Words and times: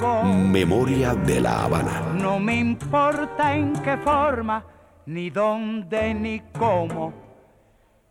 Memoria 0.00 1.14
de 1.14 1.40
la 1.42 1.64
Habana. 1.64 2.14
No 2.14 2.40
me 2.40 2.56
importa 2.56 3.54
en 3.54 3.74
qué 3.82 3.98
forma, 3.98 4.64
ni 5.04 5.28
dónde, 5.28 6.14
ni 6.14 6.40
cómo, 6.58 7.12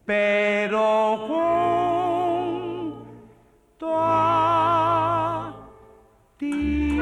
pero 0.06 1.18
junto 3.78 3.88
a 3.92 5.56
ti. 6.38 7.00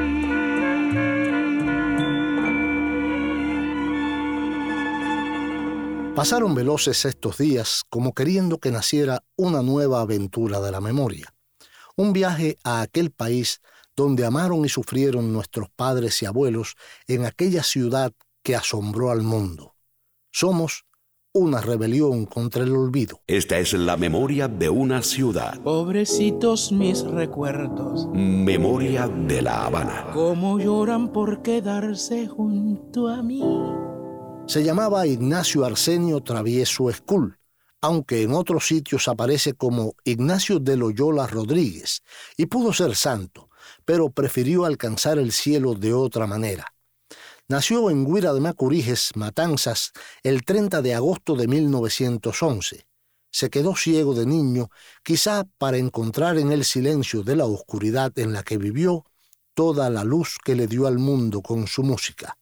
Pasaron 6.14 6.54
veloces 6.54 7.04
estos 7.04 7.36
días 7.36 7.84
como 7.90 8.14
queriendo 8.14 8.56
que 8.58 8.70
naciera 8.70 9.22
una 9.36 9.60
nueva 9.60 10.00
aventura 10.00 10.60
de 10.60 10.70
la 10.70 10.80
memoria. 10.80 11.34
Un 11.94 12.14
viaje 12.14 12.56
a 12.64 12.80
aquel 12.80 13.10
país 13.10 13.60
donde 13.98 14.24
amaron 14.24 14.64
y 14.64 14.68
sufrieron 14.68 15.32
nuestros 15.32 15.68
padres 15.70 16.22
y 16.22 16.26
abuelos 16.26 16.76
en 17.08 17.24
aquella 17.24 17.64
ciudad 17.64 18.12
que 18.44 18.54
asombró 18.54 19.10
al 19.10 19.22
mundo. 19.22 19.74
Somos 20.30 20.84
una 21.32 21.60
rebelión 21.60 22.24
contra 22.24 22.62
el 22.62 22.76
olvido. 22.76 23.20
Esta 23.26 23.58
es 23.58 23.72
la 23.72 23.96
memoria 23.96 24.46
de 24.46 24.68
una 24.68 25.02
ciudad. 25.02 25.60
Pobrecitos 25.62 26.70
mis 26.70 27.02
recuerdos, 27.02 28.06
Memoria 28.12 29.08
de 29.08 29.42
la 29.42 29.66
Habana. 29.66 30.10
cómo 30.14 30.60
lloran 30.60 31.12
por 31.12 31.42
quedarse 31.42 32.28
junto 32.28 33.08
a 33.08 33.20
mí. 33.20 33.42
Se 34.46 34.62
llamaba 34.62 35.08
Ignacio 35.08 35.64
Arsenio 35.64 36.22
Travieso 36.22 36.88
Escul, 36.88 37.36
aunque 37.80 38.22
en 38.22 38.32
otros 38.32 38.68
sitios 38.68 39.08
aparece 39.08 39.54
como 39.54 39.94
Ignacio 40.04 40.60
de 40.60 40.76
Loyola 40.76 41.26
Rodríguez, 41.26 42.02
y 42.36 42.46
pudo 42.46 42.72
ser 42.72 42.94
santo, 42.94 43.47
pero 43.88 44.10
prefirió 44.10 44.66
alcanzar 44.66 45.18
el 45.18 45.32
cielo 45.32 45.74
de 45.74 45.94
otra 45.94 46.26
manera. 46.26 46.74
Nació 47.48 47.88
en 47.88 48.04
Guira 48.04 48.34
de 48.34 48.40
Macuriges, 48.40 49.12
Matanzas, 49.14 49.92
el 50.22 50.44
30 50.44 50.82
de 50.82 50.94
agosto 50.94 51.34
de 51.34 51.48
1911. 51.48 52.86
Se 53.30 53.48
quedó 53.48 53.74
ciego 53.74 54.12
de 54.12 54.26
niño, 54.26 54.68
quizá 55.02 55.46
para 55.56 55.78
encontrar 55.78 56.36
en 56.36 56.52
el 56.52 56.66
silencio 56.66 57.22
de 57.22 57.36
la 57.36 57.46
oscuridad 57.46 58.12
en 58.18 58.34
la 58.34 58.42
que 58.42 58.58
vivió 58.58 59.06
toda 59.54 59.88
la 59.88 60.04
luz 60.04 60.36
que 60.44 60.54
le 60.54 60.66
dio 60.66 60.86
al 60.86 60.98
mundo 60.98 61.40
con 61.40 61.66
su 61.66 61.82
música. 61.82 62.36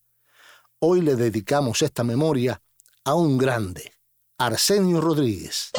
Hoy 0.81 1.01
le 1.01 1.15
dedicamos 1.15 1.81
esta 1.81 2.03
memoria 2.03 2.61
a 3.05 3.15
un 3.15 3.39
grande, 3.39 3.93
Arsenio 4.37 5.01
Rodríguez. 5.01 5.71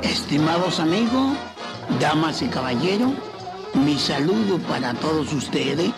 Estimados 0.00 0.80
amigos, 0.80 1.36
damas 2.00 2.40
y 2.40 2.48
caballeros, 2.48 3.12
mi 3.74 3.98
saludo 3.98 4.58
para 4.68 4.94
todos 4.94 5.32
ustedes, 5.32 5.90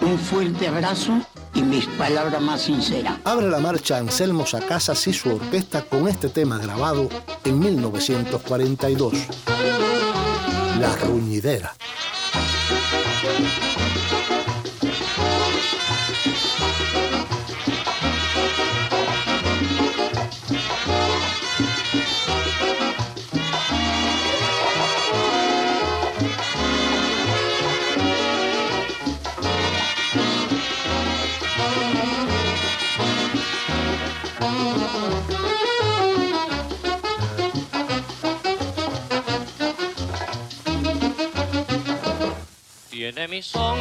un 0.00 0.18
fuerte 0.18 0.68
abrazo 0.68 1.20
y 1.54 1.62
mis 1.62 1.86
palabras 1.86 2.40
más 2.40 2.62
sinceras. 2.62 3.18
Abre 3.24 3.48
la 3.48 3.58
marcha 3.58 3.98
Anselmo 3.98 4.46
Sacasas 4.46 5.06
y 5.06 5.12
su 5.12 5.34
orquesta 5.34 5.82
con 5.82 6.08
este 6.08 6.28
tema 6.28 6.58
grabado 6.58 7.08
en 7.44 7.58
1942. 7.58 9.14
La 10.80 10.94
Ruñidera. 10.96 11.74
Tiene 43.06 43.28
mi 43.28 43.40
son 43.40 43.78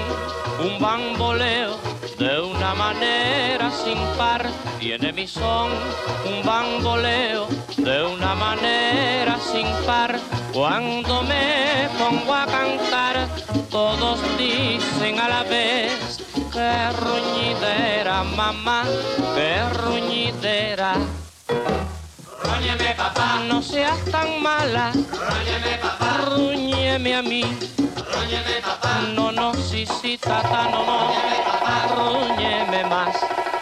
un 0.60 0.80
bamboleo 0.80 1.80
de 2.20 2.42
una 2.42 2.76
manera 2.76 3.72
sin 3.72 3.98
par. 4.20 4.48
Tiene 4.80 5.12
mi 5.14 5.28
son 5.28 5.72
un 6.28 6.46
bamboleo 6.46 7.48
de 7.76 8.04
una 8.04 8.36
manera 8.36 9.40
sin 9.40 9.66
par. 9.88 10.20
Cuando 10.54 11.24
me 11.24 11.90
pongo 11.98 12.36
a 12.36 12.46
cantar, 12.46 13.28
todos 13.72 14.20
dicen 14.38 15.20
a 15.20 15.28
la 15.28 15.42
vez, 15.42 16.20
qué 16.54 16.92
ruñidera, 16.92 18.24
mamá, 18.26 18.84
qué 19.34 19.64
ruñidera. 19.74 20.98
Róñeme, 22.66 22.96
papá, 22.96 23.42
no 23.48 23.62
seas 23.62 24.04
tan 24.06 24.42
mala. 24.42 24.92
Róñeme, 24.92 25.78
papá, 25.80 26.18
ruñeme 26.32 27.14
a 27.14 27.22
mí. 27.22 27.44
Róñeme, 28.12 28.60
papá, 28.64 29.02
no, 29.14 29.32
no, 29.32 29.54
sí, 29.54 29.86
sí, 30.02 30.18
tata, 30.18 30.64
no, 30.72 30.84
no. 30.84 31.14
Róñeme, 31.96 32.82
papá, 32.82 32.90
más. 32.90 33.55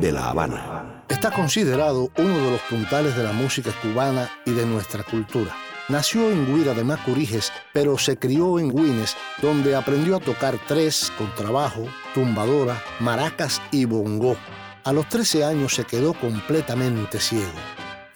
De 0.00 0.12
la 0.12 0.30
Habana. 0.30 1.04
Está 1.08 1.30
considerado 1.30 2.10
uno 2.18 2.36
de 2.36 2.50
los 2.50 2.60
puntales 2.62 3.16
de 3.16 3.22
la 3.22 3.32
música 3.32 3.70
cubana 3.82 4.30
y 4.44 4.52
de 4.52 4.66
nuestra 4.66 5.02
cultura. 5.02 5.54
Nació 5.88 6.30
en 6.30 6.46
Guira 6.46 6.74
de 6.74 6.84
Macuriges, 6.84 7.52
pero 7.72 7.96
se 7.96 8.18
crió 8.18 8.58
en 8.58 8.70
Guines, 8.70 9.16
donde 9.40 9.76
aprendió 9.76 10.16
a 10.16 10.20
tocar 10.20 10.58
tres, 10.66 11.12
contrabajo, 11.16 11.86
tumbadora, 12.12 12.82
maracas 13.00 13.62
y 13.70 13.84
bongó. 13.84 14.36
A 14.84 14.92
los 14.92 15.08
13 15.08 15.44
años 15.44 15.74
se 15.74 15.84
quedó 15.84 16.12
completamente 16.14 17.20
ciego. 17.20 17.46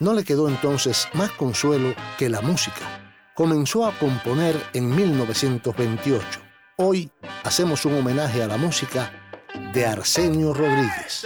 No 0.00 0.14
le 0.14 0.24
quedó 0.24 0.48
entonces 0.48 1.08
más 1.14 1.30
consuelo 1.32 1.94
que 2.18 2.28
la 2.28 2.40
música. 2.40 3.14
Comenzó 3.34 3.86
a 3.86 3.92
componer 3.92 4.56
en 4.72 4.94
1928. 4.94 6.40
Hoy 6.76 7.10
hacemos 7.44 7.84
un 7.84 7.98
homenaje 7.98 8.42
a 8.42 8.46
la 8.46 8.56
música 8.56 9.12
de 9.72 9.86
Arsenio 9.86 10.52
Rodríguez. 10.54 11.24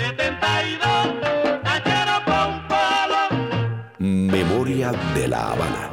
Memoria 3.98 4.92
de 5.14 5.28
la 5.28 5.52
Habana. 5.52 5.90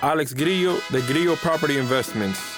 Alex 0.00 0.34
Grillo 0.34 0.76
de 0.90 1.02
Grillo 1.02 1.34
Property 1.36 1.76
Investments. 1.76 2.57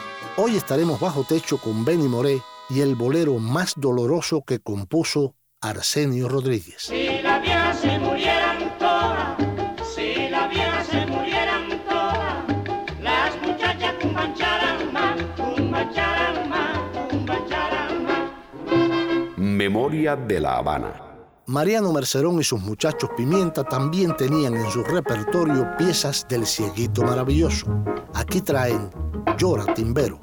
Hoy 0.37 0.55
estaremos 0.55 0.99
bajo 1.01 1.25
techo 1.25 1.57
con 1.57 1.83
Benny 1.83 2.07
Moré 2.07 2.41
y 2.69 2.79
el 2.79 2.95
bolero 2.95 3.37
más 3.37 3.73
doloroso 3.75 4.43
que 4.45 4.59
compuso 4.59 5.35
Arsenio 5.59 6.29
Rodríguez. 6.29 6.83
Si 6.83 7.21
las 7.21 7.41
viejas 7.41 7.79
se 7.79 7.99
murieran 7.99 8.77
todas, 8.79 9.37
si 9.93 10.29
las 10.29 10.49
viejas 10.49 10.87
se 10.87 11.05
murieran 11.05 11.83
todas, 11.83 12.45
las 13.01 13.41
muchachas 13.41 13.93
cumbancharan 14.01 14.93
más, 14.93 15.21
cumbancharan 15.35 16.49
más, 16.49 16.79
cumbancharan 17.09 18.03
más. 18.03 18.31
Memoria 19.35 20.15
de 20.15 20.39
la 20.39 20.57
Habana. 20.57 21.10
Mariano 21.51 21.91
Mercerón 21.91 22.39
y 22.39 22.45
sus 22.45 22.61
muchachos 22.61 23.09
Pimienta 23.17 23.65
también 23.65 24.15
tenían 24.15 24.55
en 24.55 24.71
su 24.71 24.85
repertorio 24.85 25.67
piezas 25.77 26.25
del 26.29 26.45
Cieguito 26.45 27.03
Maravilloso. 27.03 27.67
Aquí 28.13 28.39
traen 28.39 28.89
Llora 29.37 29.65
Timbero. 29.73 30.17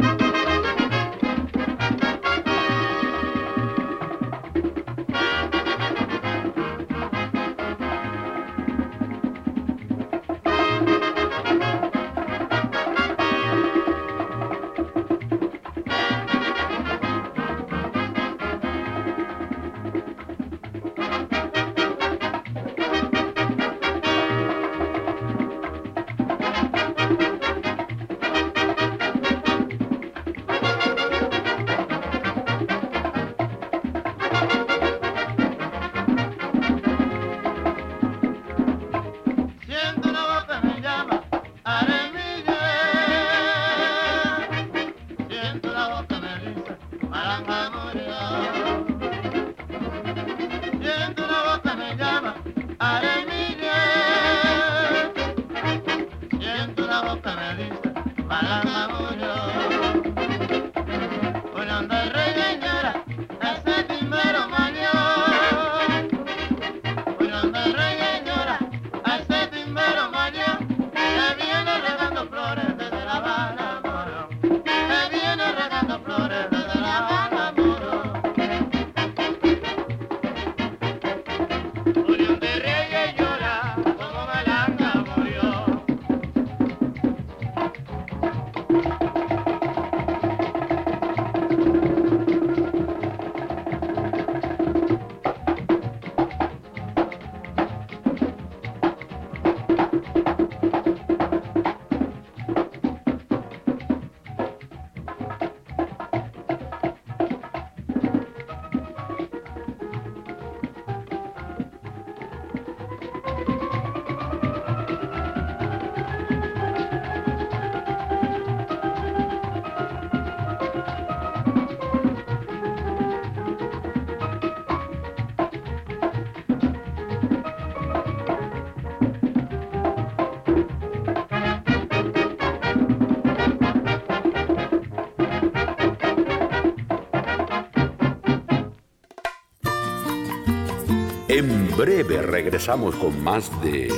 Breve 141.79 142.21
regresamos 142.23 142.97
con 142.97 143.23
más 143.23 143.49
de 143.63 143.89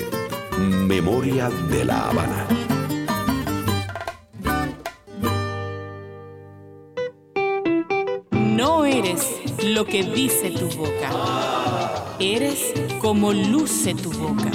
Memoria 0.59 1.49
de 1.49 1.87
la 1.87 2.11
Habana. 2.11 2.47
No 8.33 8.85
eres 8.85 9.25
lo 9.65 9.87
que 9.87 10.03
dice 10.03 10.51
tu 10.51 10.69
boca. 10.77 12.17
Eres 12.19 12.75
como 13.01 13.33
luce 13.33 13.95
tu 13.95 14.13
boca. 14.13 14.51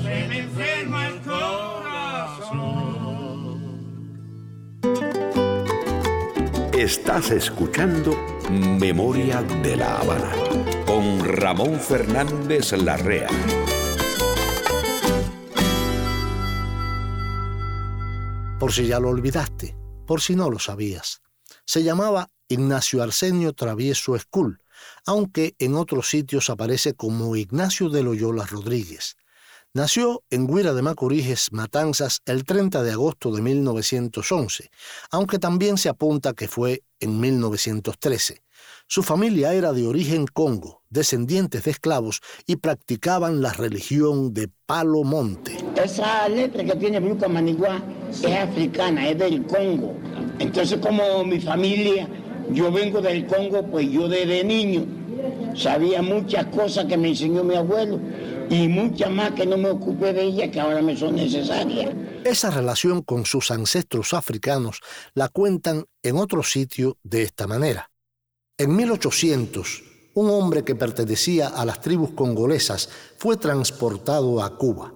se 0.01 0.27
me 0.27 0.39
enferma 0.39 1.07
el 1.07 1.21
corazón. 1.21 1.53
Estás 6.73 7.29
escuchando 7.31 8.17
Memoria 8.49 9.43
de 9.43 9.77
la 9.77 9.97
Habana 9.97 10.31
con 10.87 11.23
Ramón 11.23 11.79
Fernández 11.79 12.71
Larrea. 12.71 13.29
Por 18.59 18.71
si 18.71 18.87
ya 18.87 18.99
lo 18.99 19.09
olvidaste, 19.09 19.75
por 20.07 20.19
si 20.19 20.35
no 20.35 20.49
lo 20.49 20.57
sabías. 20.57 21.21
Se 21.65 21.83
llamaba 21.83 22.29
Ignacio 22.47 23.03
Arsenio 23.03 23.53
Travieso 23.53 24.15
Escul 24.15 24.62
aunque 25.05 25.55
en 25.59 25.75
otros 25.75 26.09
sitios 26.09 26.49
aparece 26.49 26.93
como 26.93 27.35
Ignacio 27.35 27.89
de 27.89 28.03
Loyola 28.03 28.45
Rodríguez. 28.45 29.15
Nació 29.75 30.23
en 30.29 30.45
Guira 30.45 30.73
de 30.73 30.83
Macoríges, 30.83 31.51
Matanzas, 31.51 32.21
el 32.25 32.43
30 32.43 32.83
de 32.83 32.91
agosto 32.91 33.31
de 33.31 33.41
1911, 33.41 34.69
aunque 35.09 35.39
también 35.39 35.79
se 35.79 35.89
apunta 35.89 36.33
que 36.33 36.47
fue 36.47 36.83
en 36.99 37.19
1913. 37.19 38.43
Su 38.85 39.01
familia 39.01 39.51
era 39.55 39.73
de 39.73 39.87
origen 39.87 40.27
congo, 40.27 40.83
descendientes 40.91 41.63
de 41.63 41.71
esclavos, 41.71 42.21
y 42.45 42.57
practicaban 42.57 43.41
la 43.41 43.51
religión 43.51 44.31
de 44.35 44.47
Palo 44.67 45.03
Monte. 45.03 45.57
Esa 45.83 46.29
letra 46.29 46.63
que 46.63 46.75
tiene 46.75 46.99
Bruca 46.99 47.27
Manigua 47.27 47.81
es 48.11 48.25
africana, 48.25 49.09
es 49.09 49.17
del 49.17 49.43
Congo. 49.47 49.95
Entonces 50.37 50.77
como 50.79 51.23
mi 51.23 51.39
familia 51.39 52.07
yo 52.53 52.71
vengo 52.71 53.01
del 53.01 53.25
Congo, 53.25 53.65
pues 53.69 53.89
yo 53.89 54.07
desde 54.07 54.43
niño 54.43 54.85
sabía 55.55 56.01
muchas 56.01 56.45
cosas 56.47 56.85
que 56.85 56.97
me 56.97 57.09
enseñó 57.09 57.43
mi 57.43 57.55
abuelo 57.55 57.99
y 58.49 58.67
muchas 58.67 59.09
más 59.09 59.31
que 59.31 59.45
no 59.45 59.57
me 59.57 59.69
ocupé 59.69 60.13
de 60.13 60.23
ellas 60.23 60.49
que 60.49 60.59
ahora 60.59 60.81
me 60.81 60.95
son 60.95 61.15
necesarias. 61.15 61.93
Esa 62.23 62.51
relación 62.51 63.01
con 63.01 63.25
sus 63.25 63.51
ancestros 63.51 64.13
africanos 64.13 64.79
la 65.13 65.29
cuentan 65.29 65.85
en 66.01 66.17
otro 66.17 66.43
sitio 66.43 66.97
de 67.03 67.23
esta 67.23 67.47
manera. 67.47 67.91
En 68.57 68.75
1800, 68.75 69.83
un 70.15 70.29
hombre 70.29 70.63
que 70.63 70.75
pertenecía 70.75 71.47
a 71.47 71.65
las 71.65 71.81
tribus 71.81 72.11
congolesas 72.11 72.89
fue 73.17 73.37
transportado 73.37 74.43
a 74.43 74.57
Cuba. 74.57 74.93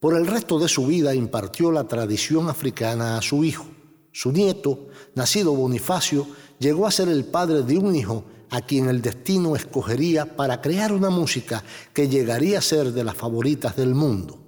Por 0.00 0.16
el 0.16 0.26
resto 0.26 0.58
de 0.58 0.68
su 0.68 0.86
vida 0.86 1.14
impartió 1.14 1.72
la 1.72 1.84
tradición 1.84 2.48
africana 2.48 3.18
a 3.18 3.22
su 3.22 3.42
hijo. 3.42 3.66
Su 4.12 4.30
nieto, 4.30 4.86
nacido 5.16 5.54
Bonifacio, 5.54 6.26
llegó 6.58 6.86
a 6.86 6.90
ser 6.90 7.08
el 7.08 7.24
padre 7.24 7.62
de 7.62 7.78
un 7.78 7.94
hijo 7.94 8.24
a 8.50 8.60
quien 8.60 8.88
el 8.88 9.02
destino 9.02 9.56
escogería 9.56 10.36
para 10.36 10.60
crear 10.60 10.92
una 10.92 11.10
música 11.10 11.64
que 11.92 12.08
llegaría 12.08 12.58
a 12.58 12.62
ser 12.62 12.92
de 12.92 13.04
las 13.04 13.16
favoritas 13.16 13.76
del 13.76 13.94
mundo. 13.94 14.38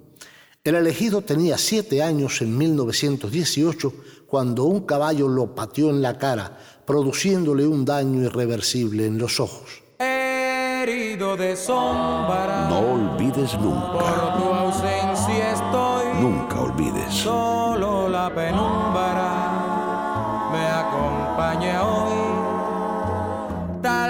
El 0.63 0.75
elegido 0.75 1.21
tenía 1.21 1.57
siete 1.57 2.03
años 2.03 2.41
en 2.41 2.57
1918 2.57 3.93
cuando 4.27 4.65
un 4.65 4.81
caballo 4.81 5.27
lo 5.27 5.55
pateó 5.55 5.89
en 5.89 6.01
la 6.01 6.17
cara, 6.17 6.57
produciéndole 6.85 7.65
un 7.65 7.85
daño 7.85 8.23
irreversible 8.23 9.05
en 9.05 9.17
los 9.17 9.39
ojos. 9.39 9.83
Herido 9.99 11.37
de 11.37 11.55
sombra. 11.55 12.67
No 12.69 12.79
olvides 12.79 13.57
nunca. 13.59 13.91
Por 13.93 14.37
tu 14.37 14.53
ausencia 14.53 15.51
estoy. 15.53 16.21
Nunca 16.21 16.61
olvides. 16.61 17.13
Solo 17.13 18.09
la 18.09 18.33
penumbra 18.33 19.06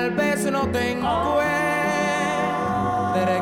Tal 0.07 0.15
vez 0.15 0.49
no 0.49 0.71
te 0.71 0.91
encuentre, 0.91 1.43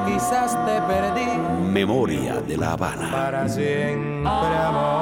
quizás 0.07 0.51
te 0.65 0.81
perdí. 0.81 1.37
Memoria 1.69 2.41
de 2.41 2.57
la 2.57 2.71
Habana. 2.71 3.11
Para 3.11 3.47
siempre, 3.47 4.27
amor. 4.27 4.95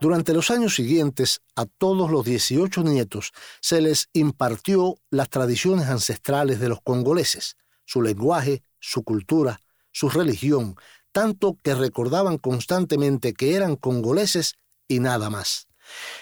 Durante 0.00 0.34
los 0.34 0.50
años 0.50 0.74
siguientes, 0.74 1.42
a 1.54 1.66
todos 1.66 2.10
los 2.10 2.24
18 2.24 2.82
nietos 2.82 3.30
se 3.60 3.80
les 3.80 4.08
impartió 4.12 4.96
las 5.10 5.28
tradiciones 5.28 5.86
ancestrales 5.86 6.58
de 6.58 6.68
los 6.68 6.80
congoleses, 6.82 7.56
su 7.84 8.02
lenguaje, 8.02 8.64
su 8.80 9.04
cultura, 9.04 9.60
su 9.92 10.08
religión, 10.08 10.74
tanto 11.12 11.56
que 11.62 11.76
recordaban 11.76 12.38
constantemente 12.38 13.32
que 13.32 13.54
eran 13.54 13.76
congoleses 13.76 14.56
y 14.88 14.98
nada 14.98 15.30
más. 15.30 15.65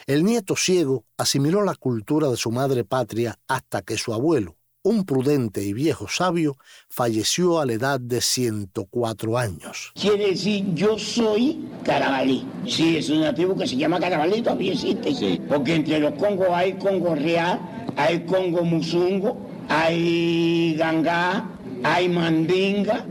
El 0.06 0.24
nieto 0.24 0.56
ciego 0.56 1.04
asimiló 1.16 1.62
la 1.62 1.74
cultura 1.74 2.28
de 2.28 2.36
su 2.36 2.50
madre 2.50 2.84
patria 2.84 3.38
hasta 3.48 3.82
que 3.82 3.96
su 3.96 4.12
abuelo, 4.12 4.56
un 4.82 5.04
prudente 5.04 5.62
y 5.62 5.72
viejo 5.72 6.08
sabio, 6.08 6.58
falleció 6.88 7.58
a 7.58 7.66
la 7.66 7.72
edad 7.72 8.00
de 8.00 8.20
104 8.20 9.38
años. 9.38 9.92
Quiere 9.94 10.30
decir, 10.30 10.74
yo 10.74 10.98
soy 10.98 11.66
carabalí. 11.84 12.46
Sí, 12.68 12.98
es 12.98 13.08
una 13.08 13.34
tribu 13.34 13.56
que 13.56 13.66
se 13.66 13.76
llama 13.76 13.98
carabalí, 13.98 14.42
todavía 14.42 14.72
existe. 14.72 15.40
Porque 15.48 15.74
entre 15.76 16.00
los 16.00 16.14
congos 16.14 16.48
hay 16.50 16.74
congo 16.74 17.14
real, 17.14 17.60
hay 17.96 18.26
congo 18.26 18.62
musungo, 18.62 19.38
hay 19.68 20.74
gangá, 20.76 21.48
hay 21.82 22.08
mandinga, 22.08 23.06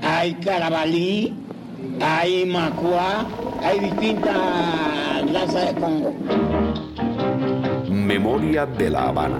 hay 0.00 0.34
carabalí, 0.34 1.34
hay 2.00 2.46
macuá, 2.46 3.26
hay 3.62 3.80
distintas 3.80 5.32
razas 5.32 5.74
de 5.74 5.80
congo. 5.80 6.14
Memoria 7.88 8.66
de 8.66 8.90
la 8.90 9.08
Habana. 9.08 9.38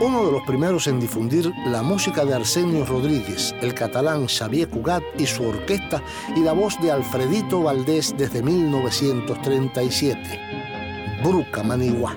Uno 0.00 0.26
de 0.26 0.32
los 0.32 0.42
primeros 0.42 0.86
en 0.86 1.00
difundir 1.00 1.52
la 1.66 1.82
música 1.82 2.24
de 2.24 2.34
Arsenio 2.34 2.86
Rodríguez, 2.86 3.52
el 3.60 3.74
catalán 3.74 4.28
Xavier 4.28 4.68
Cugat 4.68 5.02
y 5.18 5.26
su 5.26 5.44
orquesta 5.44 6.00
y 6.36 6.40
la 6.40 6.52
voz 6.52 6.80
de 6.80 6.92
Alfredito 6.92 7.62
Valdés 7.62 8.14
desde 8.16 8.42
1937. 8.42 10.20
Bruca 11.22 11.62
Manigua. 11.64 12.16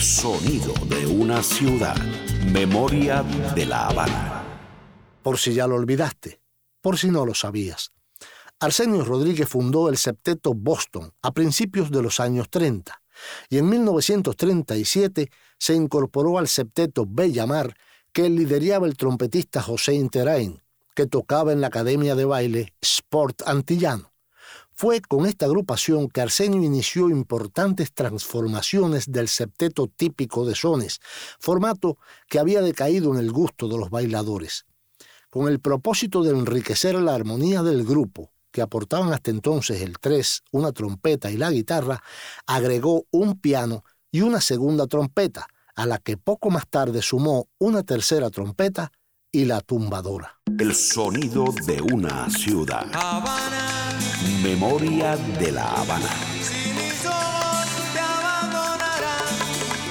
Sonido 0.00 0.72
de 0.86 1.06
una 1.06 1.42
ciudad, 1.42 1.94
memoria 2.46 3.22
de 3.54 3.66
La 3.66 3.88
Habana. 3.88 4.42
Por 5.22 5.36
si 5.36 5.52
ya 5.52 5.66
lo 5.66 5.74
olvidaste, 5.74 6.40
por 6.80 6.96
si 6.96 7.10
no 7.10 7.26
lo 7.26 7.34
sabías. 7.34 7.92
Arsenio 8.60 9.04
Rodríguez 9.04 9.46
fundó 9.46 9.90
el 9.90 9.98
septeto 9.98 10.54
Boston 10.54 11.12
a 11.20 11.32
principios 11.32 11.90
de 11.90 12.00
los 12.00 12.18
años 12.18 12.48
30 12.48 12.98
y 13.50 13.58
en 13.58 13.68
1937 13.68 15.30
se 15.58 15.74
incorporó 15.74 16.38
al 16.38 16.48
septeto 16.48 17.04
Bellamar 17.06 17.76
que 18.10 18.30
lideraba 18.30 18.86
el 18.86 18.96
trompetista 18.96 19.60
José 19.60 19.92
Interain, 19.92 20.62
que 20.94 21.04
tocaba 21.04 21.52
en 21.52 21.60
la 21.60 21.66
academia 21.66 22.14
de 22.14 22.24
baile 22.24 22.72
Sport 22.80 23.42
Antillano. 23.44 24.09
Fue 24.80 25.02
con 25.02 25.26
esta 25.26 25.44
agrupación 25.44 26.08
que 26.08 26.22
Arsenio 26.22 26.62
inició 26.62 27.10
importantes 27.10 27.92
transformaciones 27.92 29.12
del 29.12 29.28
septeto 29.28 29.88
típico 29.94 30.46
de 30.46 30.54
sones, 30.54 31.00
formato 31.38 31.98
que 32.30 32.38
había 32.38 32.62
decaído 32.62 33.12
en 33.12 33.18
el 33.20 33.30
gusto 33.30 33.68
de 33.68 33.76
los 33.76 33.90
bailadores. 33.90 34.64
Con 35.28 35.48
el 35.48 35.60
propósito 35.60 36.22
de 36.22 36.30
enriquecer 36.30 36.94
la 36.94 37.14
armonía 37.14 37.62
del 37.62 37.84
grupo, 37.84 38.30
que 38.50 38.62
aportaban 38.62 39.12
hasta 39.12 39.30
entonces 39.30 39.82
el 39.82 39.98
tres, 39.98 40.44
una 40.50 40.72
trompeta 40.72 41.30
y 41.30 41.36
la 41.36 41.50
guitarra, 41.50 42.02
agregó 42.46 43.04
un 43.10 43.38
piano 43.38 43.84
y 44.10 44.22
una 44.22 44.40
segunda 44.40 44.86
trompeta, 44.86 45.46
a 45.74 45.84
la 45.84 45.98
que 45.98 46.16
poco 46.16 46.48
más 46.48 46.66
tarde 46.66 47.02
sumó 47.02 47.48
una 47.58 47.82
tercera 47.82 48.30
trompeta 48.30 48.92
y 49.30 49.44
la 49.44 49.60
tumbadora. 49.60 50.40
El 50.58 50.74
sonido 50.74 51.44
de 51.66 51.82
una 51.82 52.30
ciudad. 52.30 52.86
Memoria 54.42 55.16
de 55.16 55.50
la 55.50 55.64
Habana. 55.64 56.10
Si 56.42 56.72
mis 56.72 57.06
ojos 57.06 57.66
te 57.94 58.00
abandonarán, 58.00 59.26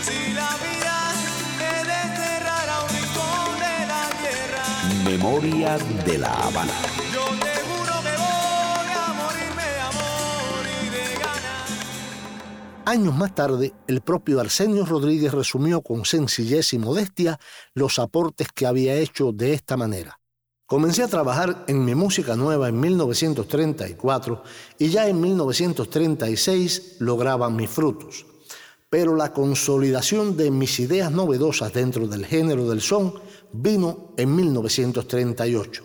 si 0.04 0.34
la 0.34 0.56
vida 0.58 1.14
te 1.58 1.74
desterrará 1.88 2.84
un 2.84 2.90
rincón 2.90 3.50
de 3.58 3.88
la 3.88 4.10
tierra. 4.22 4.64
Memoria 5.04 5.78
de 6.06 6.18
la 6.20 6.32
Habana. 6.32 6.74
Yo 7.12 7.26
te 7.26 7.56
juro 7.66 7.94
que 8.04 8.16
voy 8.18 8.90
a 8.94 9.14
morirme 9.18 9.64
de 9.64 9.80
amor 9.80 10.62
y 10.84 10.90
de 10.90 11.06
ganas. 11.16 11.70
Años 12.86 13.16
más 13.16 13.34
tarde, 13.34 13.74
el 13.88 14.02
propio 14.02 14.40
Arsenio 14.40 14.86
Rodríguez 14.86 15.34
resumió 15.34 15.82
con 15.82 16.06
sencillez 16.06 16.74
y 16.74 16.78
modestia 16.78 17.40
los 17.74 17.98
aportes 17.98 18.48
que 18.54 18.68
había 18.68 18.94
hecho 18.94 19.32
de 19.32 19.54
esta 19.54 19.76
manera. 19.76 20.19
Comencé 20.70 21.02
a 21.02 21.08
trabajar 21.08 21.66
en 21.66 21.84
mi 21.84 21.96
música 21.96 22.36
nueva 22.36 22.70
en 22.70 22.80
1934 22.80 24.44
y 24.78 24.90
ya 24.90 25.08
en 25.08 25.20
1936 25.20 26.98
lograban 27.00 27.56
mis 27.56 27.72
frutos. 27.72 28.28
Pero 28.88 29.16
la 29.16 29.34
consolidación 29.34 30.38
de 30.38 30.52
mis 30.52 30.80
ideas 30.80 31.12
novedosas 31.12 31.74
dentro 31.74 32.06
del 32.06 32.24
género 32.24 32.70
del 32.70 32.82
son 32.82 33.16
vino 33.52 34.14
en 34.16 34.36
1938. 34.36 35.84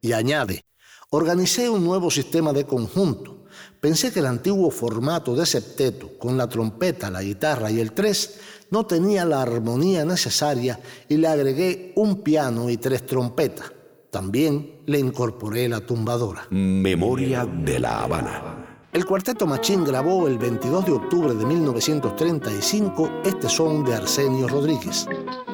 Y 0.00 0.10
añade, 0.10 0.64
organicé 1.10 1.70
un 1.70 1.84
nuevo 1.84 2.10
sistema 2.10 2.52
de 2.52 2.66
conjunto. 2.66 3.44
Pensé 3.80 4.12
que 4.12 4.18
el 4.18 4.26
antiguo 4.26 4.72
formato 4.72 5.36
de 5.36 5.46
septeto, 5.46 6.18
con 6.18 6.36
la 6.36 6.48
trompeta, 6.48 7.12
la 7.12 7.22
guitarra 7.22 7.70
y 7.70 7.78
el 7.78 7.92
tres, 7.92 8.40
no 8.72 8.86
tenía 8.86 9.24
la 9.24 9.40
armonía 9.40 10.04
necesaria 10.04 10.80
y 11.08 11.16
le 11.16 11.28
agregué 11.28 11.92
un 11.94 12.24
piano 12.24 12.68
y 12.68 12.76
tres 12.76 13.06
trompetas. 13.06 13.75
También 14.10 14.80
le 14.86 14.98
incorporé 14.98 15.68
la 15.68 15.80
tumbadora. 15.80 16.46
Memoria 16.50 17.44
de 17.44 17.78
la 17.80 18.02
Habana. 18.02 18.66
El 18.92 19.04
cuarteto 19.04 19.46
Machín 19.46 19.84
grabó 19.84 20.26
el 20.26 20.38
22 20.38 20.86
de 20.86 20.92
octubre 20.92 21.34
de 21.34 21.44
1935 21.44 23.20
este 23.26 23.46
son 23.48 23.84
de 23.84 23.94
Arsenio 23.94 24.48
Rodríguez. 24.48 25.06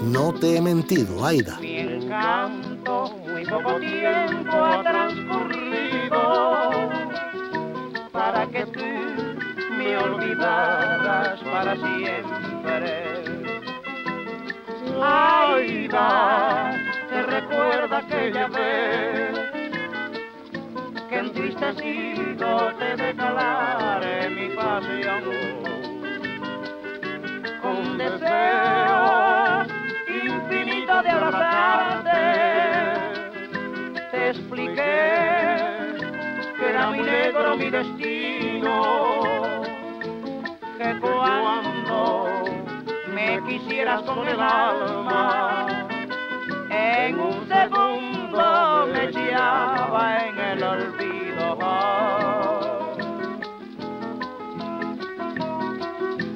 No 0.05 0.33
te 0.33 0.57
he 0.57 0.61
mentido, 0.61 1.25
Aida. 1.27 1.59
Mi 1.59 1.79
encanto, 1.79 3.17
muy 3.27 3.45
poco 3.45 3.81
tiempo 3.81 4.53
ha 4.53 4.83
transcurrido 4.85 6.23
para 8.13 8.47
que 8.49 8.65
tú 8.67 8.81
me 9.77 9.97
olvidaras 9.97 11.41
para 11.43 11.75
siempre. 11.75 13.03
Aida, 15.03 16.92
aquella 18.07 18.49
vez 18.49 19.39
que 21.09 21.19
entristecido 21.19 22.73
te 22.79 22.97
declaré 22.97 24.31
mi 24.31 24.49
pasión 24.55 25.23
con 27.61 27.99
deseo 27.99 29.65
infinito 30.09 31.03
de 31.03 31.11
abrazarte. 31.11 32.21
Te 34.11 34.29
expliqué 34.31 34.95
que 36.59 36.71
era 36.71 36.91
muy 36.91 37.01
negro 37.01 37.57
mi 37.57 37.71
destino, 37.71 39.63
que 40.79 41.01
cuando 41.01 42.45
me 43.15 43.43
quisieras 43.47 44.03
con 44.03 44.27
el 44.27 44.41
alma, 44.41 45.67
en 46.71 47.21
un 47.21 47.42
segundo 47.53 48.87
me 48.93 49.05
echaba 49.05 50.27
en 50.27 50.39
el 50.39 50.63
olvido. 50.63 51.59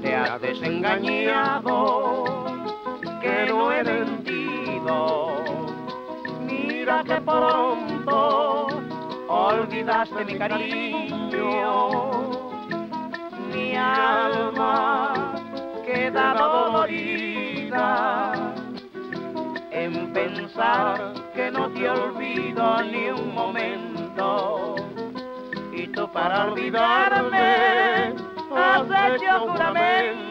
Te 0.02 0.14
has 0.14 0.40
desengañado, 0.40 2.34
que 3.20 3.46
no 3.48 3.72
he 3.72 3.82
mentido. 3.82 5.44
Mira 6.40 7.02
que 7.04 7.20
pronto 7.22 8.68
olvidaste 9.28 10.24
mi 10.24 10.38
cariño, 10.38 11.90
mi 13.52 13.76
alma 13.76 15.12
quedaba 15.84 16.40
dolorida 16.40 18.45
en 19.86 20.12
pensar 20.12 21.14
que 21.34 21.50
no 21.50 21.70
te 21.70 21.88
olvido 21.88 22.82
ni 22.82 23.08
un 23.10 23.34
momento. 23.34 24.76
Y 25.72 25.86
tú 25.88 26.10
para 26.12 26.46
olvidarme 26.46 28.14
has 28.54 29.12
hecho 29.12 29.40
juramento. 29.40 30.25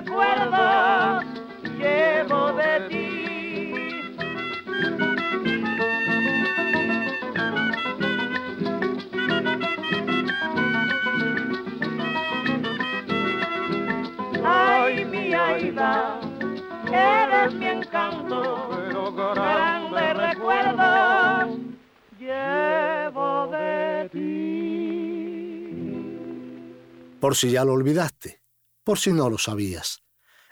Grande 0.00 0.10
recuerdo 0.10 1.20
llevo 1.78 2.52
de 2.52 2.80
ti. 2.88 3.06
Ay, 14.44 15.04
mi 15.04 15.34
Aida, 15.34 16.20
eres 16.92 17.54
mi 17.54 17.66
encanto, 17.66 18.70
pero 18.70 19.12
grande 19.12 20.14
recuerdo 20.14 21.58
llevo 22.18 23.46
de 23.48 24.08
ti. 24.12 24.30
Por 27.20 27.36
si 27.36 27.50
ya 27.50 27.64
lo 27.64 27.74
olvidaste, 27.74 28.39
por 28.90 28.98
si 28.98 29.12
no 29.12 29.30
lo 29.30 29.38
sabías. 29.38 30.02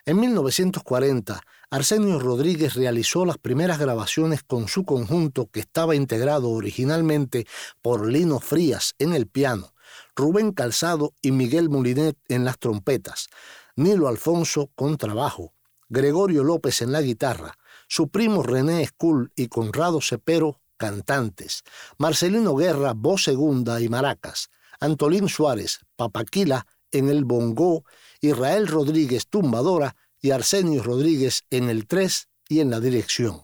En 0.04 0.20
1940, 0.20 1.42
Arsenio 1.70 2.20
Rodríguez 2.20 2.74
realizó 2.74 3.24
las 3.24 3.36
primeras 3.36 3.80
grabaciones 3.80 4.44
con 4.44 4.68
su 4.68 4.84
conjunto 4.84 5.50
que 5.50 5.58
estaba 5.58 5.96
integrado 5.96 6.50
originalmente 6.50 7.48
por 7.82 8.06
Lino 8.06 8.38
Frías 8.38 8.94
en 9.00 9.12
el 9.12 9.26
piano, 9.26 9.74
Rubén 10.14 10.52
Calzado 10.52 11.14
y 11.20 11.32
Miguel 11.32 11.68
Molinet 11.68 12.16
en 12.28 12.44
las 12.44 12.60
trompetas, 12.60 13.28
Nilo 13.74 14.06
Alfonso 14.06 14.70
con 14.76 14.98
trabajo, 14.98 15.52
Gregorio 15.88 16.44
López 16.44 16.80
en 16.80 16.92
la 16.92 17.00
guitarra, 17.02 17.58
su 17.88 18.08
primo 18.08 18.44
René 18.44 18.82
Escul 18.82 19.32
y 19.34 19.48
Conrado 19.48 20.00
Cepero 20.00 20.60
cantantes, 20.76 21.64
Marcelino 21.96 22.54
Guerra 22.54 22.92
voz 22.94 23.24
segunda 23.24 23.80
y 23.80 23.88
maracas, 23.88 24.48
Antolín 24.78 25.28
Suárez 25.28 25.80
papaquila 25.96 26.68
en 26.92 27.08
el 27.08 27.24
bongo, 27.24 27.84
Israel 28.20 28.66
Rodríguez 28.66 29.26
tumbadora 29.28 29.96
y 30.20 30.30
Arsenio 30.30 30.82
Rodríguez 30.82 31.44
en 31.50 31.70
el 31.70 31.86
tres 31.86 32.28
y 32.48 32.60
en 32.60 32.70
la 32.70 32.80
dirección. 32.80 33.42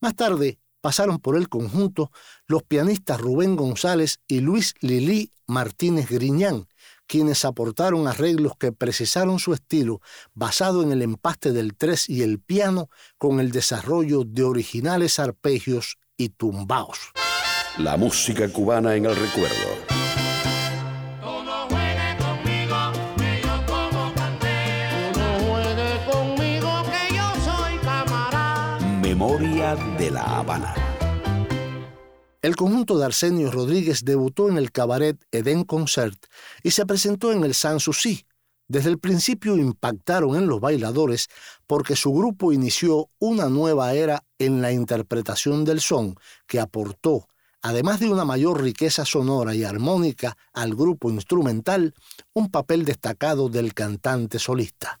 Más 0.00 0.14
tarde 0.14 0.58
pasaron 0.80 1.18
por 1.18 1.36
el 1.36 1.48
conjunto 1.48 2.10
los 2.46 2.62
pianistas 2.62 3.20
Rubén 3.20 3.56
González 3.56 4.20
y 4.28 4.40
Luis 4.40 4.74
Lilí 4.80 5.32
Martínez 5.46 6.08
Griñán, 6.08 6.68
quienes 7.06 7.44
aportaron 7.44 8.06
arreglos 8.06 8.52
que 8.58 8.72
precisaron 8.72 9.38
su 9.38 9.52
estilo 9.52 10.00
basado 10.34 10.82
en 10.82 10.92
el 10.92 11.02
empaste 11.02 11.52
del 11.52 11.74
tres 11.74 12.08
y 12.08 12.22
el 12.22 12.40
piano 12.40 12.88
con 13.18 13.40
el 13.40 13.50
desarrollo 13.50 14.24
de 14.24 14.44
originales 14.44 15.18
arpegios 15.18 15.98
y 16.16 16.30
tumbaos. 16.30 16.98
La 17.78 17.96
música 17.96 18.48
cubana 18.48 18.94
en 18.96 19.06
el 19.06 19.16
recuerdo. 19.16 20.05
Memoria 29.06 29.76
de 30.00 30.10
la 30.10 30.22
Habana. 30.38 30.74
El 32.42 32.56
conjunto 32.56 32.98
de 32.98 33.04
Arsenio 33.04 33.52
Rodríguez 33.52 34.04
debutó 34.04 34.48
en 34.48 34.58
el 34.58 34.72
cabaret 34.72 35.16
Eden 35.30 35.62
Concert 35.62 36.18
y 36.64 36.72
se 36.72 36.86
presentó 36.86 37.30
en 37.30 37.44
el 37.44 37.54
Sanssouci. 37.54 38.26
Desde 38.66 38.90
el 38.90 38.98
principio 38.98 39.56
impactaron 39.58 40.34
en 40.34 40.48
los 40.48 40.58
bailadores 40.58 41.28
porque 41.68 41.94
su 41.94 42.12
grupo 42.12 42.52
inició 42.52 43.06
una 43.20 43.48
nueva 43.48 43.94
era 43.94 44.24
en 44.40 44.60
la 44.60 44.72
interpretación 44.72 45.64
del 45.64 45.80
son 45.80 46.16
que 46.48 46.58
aportó, 46.58 47.28
además 47.62 48.00
de 48.00 48.10
una 48.10 48.24
mayor 48.24 48.60
riqueza 48.60 49.04
sonora 49.04 49.54
y 49.54 49.62
armónica 49.62 50.36
al 50.52 50.74
grupo 50.74 51.10
instrumental, 51.10 51.94
un 52.32 52.50
papel 52.50 52.84
destacado 52.84 53.48
del 53.48 53.72
cantante 53.72 54.40
solista. 54.40 55.00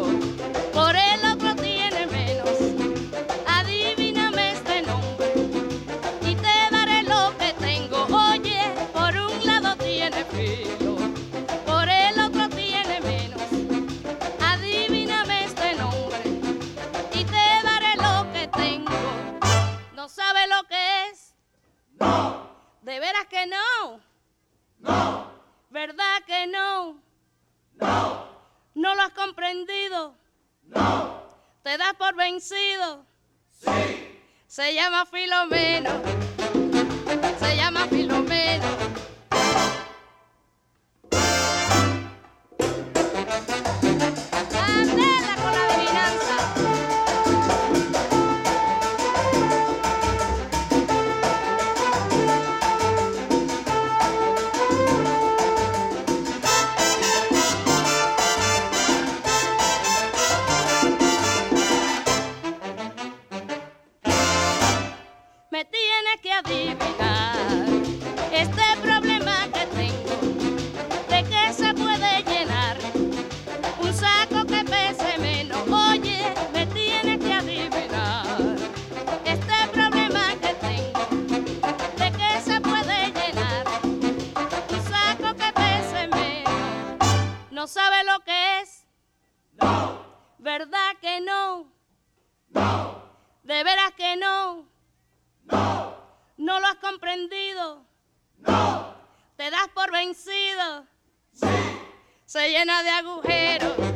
Se 102.27 102.49
llena 102.49 102.83
de 102.83 102.91
agujeros. 102.91 103.92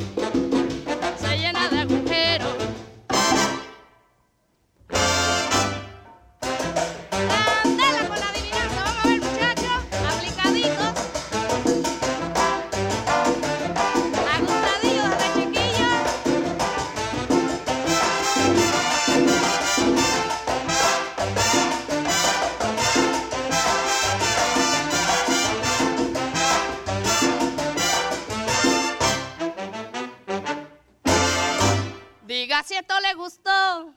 Diga 32.77 32.77
si 32.77 32.77
esto 32.77 32.93
le 32.99 33.13
gustó. 33.15 33.95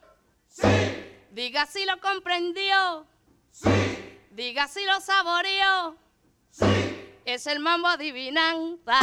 Sí. 0.49 0.67
Diga 1.33 1.67
si 1.67 1.85
lo 1.85 2.01
comprendió. 2.01 3.05
Sí. 3.51 3.69
Diga 4.31 4.69
si 4.69 4.87
lo 4.87 4.99
saboreó. 5.01 5.97
Sí. 6.51 6.65
Es 7.27 7.47
el 7.47 7.61
mambo 7.61 7.89
adivinanza. 7.89 9.01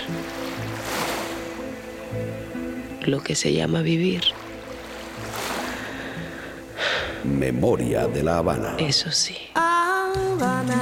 lo 3.06 3.22
que 3.22 3.34
se 3.34 3.52
llama 3.52 3.82
vivir, 3.82 4.22
Memoria 7.24 8.06
de 8.06 8.22
la 8.22 8.38
Habana. 8.38 8.76
eso 8.78 9.10
sí. 9.12 9.36
Habana, 9.54 10.74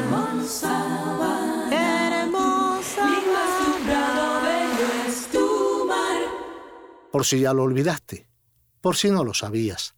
hermosa 0.00 1.12
Habana, 1.12 2.20
hermosa 2.22 3.04
Mi 3.06 3.32
más 3.32 3.86
prado 3.86 4.42
bello 4.42 5.08
es 5.08 5.26
tu 5.28 5.86
mar. 5.86 6.20
Por 7.12 7.24
si 7.24 7.40
ya 7.40 7.52
lo 7.52 7.62
olvidaste, 7.62 8.26
por 8.80 8.96
si 8.96 9.10
no 9.10 9.22
lo 9.22 9.34
sabías. 9.34 9.94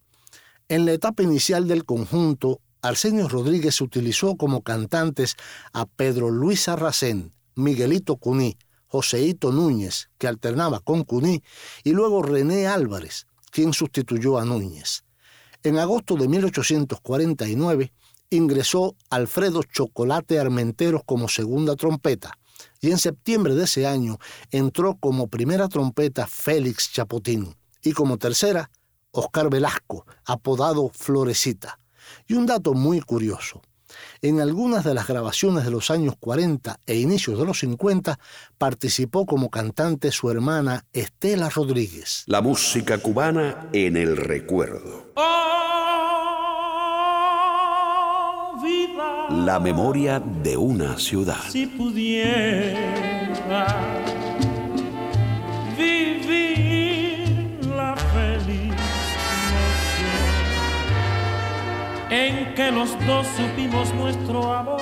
En 0.69 0.85
la 0.85 0.93
etapa 0.93 1.23
inicial 1.23 1.67
del 1.67 1.85
conjunto, 1.85 2.61
Arsenio 2.83 3.29
Rodríguez 3.29 3.81
utilizó 3.81 4.37
como 4.37 4.63
cantantes 4.63 5.37
a 5.73 5.87
Pedro 5.87 6.31
Luis 6.31 6.69
Arracén, 6.69 7.33
Miguelito 7.55 8.17
Cuní, 8.17 8.59
Joseito 8.97 9.53
Núñez, 9.53 10.09
que 10.17 10.27
alternaba 10.27 10.81
con 10.81 11.05
Cuní, 11.05 11.43
y 11.85 11.91
luego 11.91 12.23
René 12.23 12.67
Álvarez, 12.67 13.27
quien 13.51 13.75
sustituyó 13.75 14.39
a 14.39 14.47
Núñez. 14.47 15.05
En 15.63 15.79
agosto 15.79 16.17
de 16.17 16.29
1849 16.29 17.93
ingresó 18.31 18.97
Alfredo 19.11 19.63
Chocolate 19.65 20.39
Armenteros 20.39 21.03
como 21.05 21.29
segunda 21.29 21.77
trompeta. 21.77 22.39
y 22.81 22.91
en 22.91 22.97
septiembre 22.97 23.55
de 23.55 23.65
ese 23.65 23.87
año 23.87 24.19
entró 24.51 24.97
como 24.97 25.29
primera 25.29 25.69
trompeta 25.69 26.27
Félix 26.27 26.91
Chapotín 26.91 27.55
y 27.83 27.93
como 27.93 28.17
tercera 28.17 28.71
Oscar 29.11 29.51
Velasco, 29.51 30.07
apodado 30.25 30.89
Florecita. 30.89 31.79
Y 32.27 32.33
un 32.33 32.47
dato 32.47 32.73
muy 32.73 33.03
curioso. 33.03 33.61
En 34.23 34.41
algunas 34.41 34.85
de 34.85 34.95
las 34.95 35.07
grabaciones 35.07 35.65
de 35.65 35.71
los 35.71 35.91
años 35.91 36.15
40 36.19 36.81
e 36.87 36.97
inicios 36.97 37.39
de 37.39 37.45
los 37.45 37.61
50 37.61 38.19
participó 38.59 39.27
como 39.27 39.51
cantante 39.51 40.11
su 40.13 40.31
hermana 40.31 40.85
Estela 40.93 41.49
Rodríguez. 41.49 42.25
La 42.27 42.41
música 42.41 42.99
cubana 42.99 43.69
en 43.73 43.97
el 43.97 44.17
recuerdo. 44.17 45.13
La 49.31 49.61
memoria 49.61 50.21
de 50.21 50.57
una 50.57 50.99
ciudad. 50.99 51.43
Si 51.49 51.67
pudiera 51.67 52.75
vivir 55.77 57.59
la 57.77 57.95
feliz 57.97 58.75
noche 62.11 62.27
en 62.29 62.46
que 62.57 62.73
los 62.73 62.91
dos 63.07 63.27
supimos 63.37 63.93
nuestro 63.95 64.51
amor. 64.51 64.81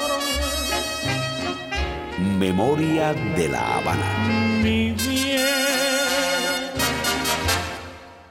Memoria 2.38 3.12
de 3.12 3.48
la 3.48 3.78
Habana. 3.78 4.28
Mi 4.62 4.92
bien. 4.92 5.44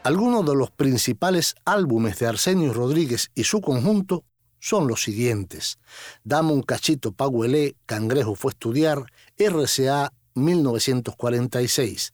Algunos 0.04 0.46
de 0.46 0.56
los 0.56 0.72
principales 0.72 1.56
álbumes 1.66 2.20
de 2.20 2.28
Arsenio 2.28 2.74
Rodríguez 2.74 3.32
y 3.36 3.44
su 3.44 3.60
conjunto 3.60 4.24
son 4.60 4.88
los 4.88 5.04
siguientes. 5.04 5.78
Dame 6.24 6.54
un 6.54 6.62
cachito 6.62 7.12
pa' 7.12 7.28
huelé, 7.28 7.76
Cangrejo 7.86 8.36
fue 8.36 8.52
a 8.52 8.54
estudiar, 8.54 9.06
RCA 9.38 10.14
1946. 10.36 12.14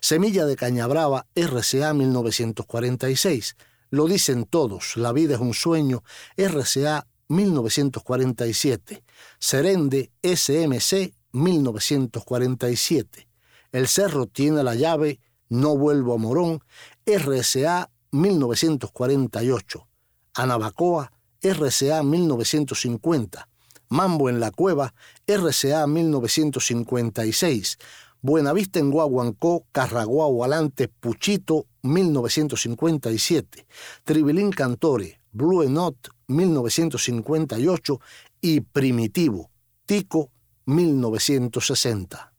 Semilla 0.00 0.46
de 0.46 0.56
Cañabrava, 0.56 1.26
RCA 1.34 1.92
1946. 1.92 3.54
Lo 3.90 4.06
dicen 4.06 4.44
todos, 4.44 4.96
La 4.96 5.12
vida 5.12 5.34
es 5.34 5.40
un 5.40 5.52
sueño, 5.52 6.04
RCA 6.36 7.08
1947. 7.28 9.02
Serende, 9.38 10.12
SMC 10.22 11.12
1947. 11.32 13.28
El 13.72 13.88
cerro 13.88 14.26
tiene 14.26 14.62
la 14.62 14.76
llave, 14.76 15.18
No 15.48 15.76
vuelvo 15.76 16.14
a 16.14 16.18
Morón, 16.18 16.60
RCA 17.04 17.90
1948. 18.12 19.88
Anabacoa, 20.34 21.12
RCA 21.42 22.02
1950. 22.04 23.48
Mambo 23.88 24.28
en 24.28 24.38
la 24.38 24.52
Cueva, 24.52 24.94
RCA 25.26 25.88
1956. 25.88 27.78
Buenavista 28.22 28.78
en 28.78 28.90
Guaguancó, 28.90 29.64
Carraguao 29.72 30.44
Alante, 30.44 30.86
Puchito, 30.88 31.66
1957. 31.82 33.66
Tribilín 34.04 34.50
Cantore, 34.50 35.20
Blue 35.32 35.68
Note, 35.68 36.10
1958. 36.28 38.00
Y 38.42 38.60
Primitivo, 38.60 39.50
Tico, 39.84 40.30
1960. 40.64 42.32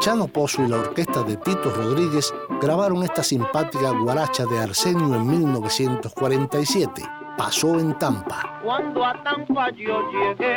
Chano 0.00 0.28
Pozo 0.28 0.64
y 0.64 0.68
la 0.68 0.78
orquesta 0.78 1.22
de 1.22 1.36
Tito 1.36 1.70
Rodríguez 1.70 2.32
grabaron 2.60 3.02
esta 3.02 3.22
simpática 3.22 3.90
guaracha 3.90 4.46
de 4.46 4.58
Arsenio 4.58 5.14
en 5.16 5.26
1947. 5.26 7.02
Pasó 7.36 7.78
en 7.78 7.98
Tampa. 7.98 8.60
Cuando 8.64 9.04
a 9.04 9.22
Tampa 9.22 9.70
yo 9.70 10.00
llegué, 10.10 10.56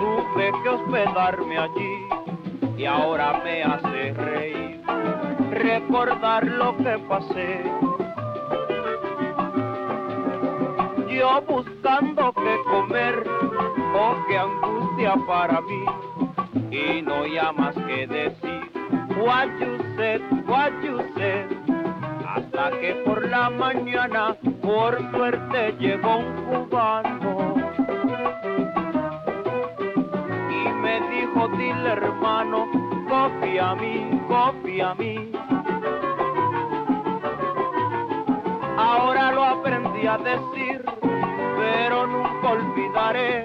tuve 0.00 0.52
que 0.62 0.68
hospedarme 0.68 1.58
allí 1.58 2.78
y 2.78 2.84
ahora 2.86 3.40
me 3.44 3.62
hace 3.62 4.12
reír 4.14 4.63
recordar 5.64 6.44
lo 6.44 6.76
que 6.76 6.98
pasé. 7.08 7.62
Yo 11.08 11.42
buscando 11.48 12.32
qué 12.34 12.56
comer, 12.70 13.24
oh 13.94 14.14
qué 14.28 14.38
angustia 14.38 15.14
para 15.26 15.60
mí, 15.62 15.84
y 16.70 17.02
no 17.02 17.22
hay 17.22 17.38
más 17.56 17.74
que 17.74 18.06
decir, 18.06 18.60
what 19.18 19.48
you 20.82 20.98
hasta 22.34 22.70
que 22.80 22.94
por 23.06 23.26
la 23.28 23.48
mañana 23.48 24.36
por 24.60 24.98
suerte 25.12 25.76
llegó 25.78 26.16
un 26.16 26.32
cubano 26.46 27.54
y 30.50 30.68
me 30.82 31.00
dijo, 31.10 31.48
dile 31.56 31.90
hermano, 31.92 32.66
copia 33.08 33.70
a 33.70 33.74
mí, 33.76 34.20
copia 34.28 34.90
a 34.90 34.94
mí. 34.96 35.32
Ahora 38.76 39.32
lo 39.32 39.44
aprendí 39.44 40.06
a 40.06 40.18
decir, 40.18 40.84
pero 41.56 42.06
nunca 42.06 42.48
olvidaré 42.48 43.44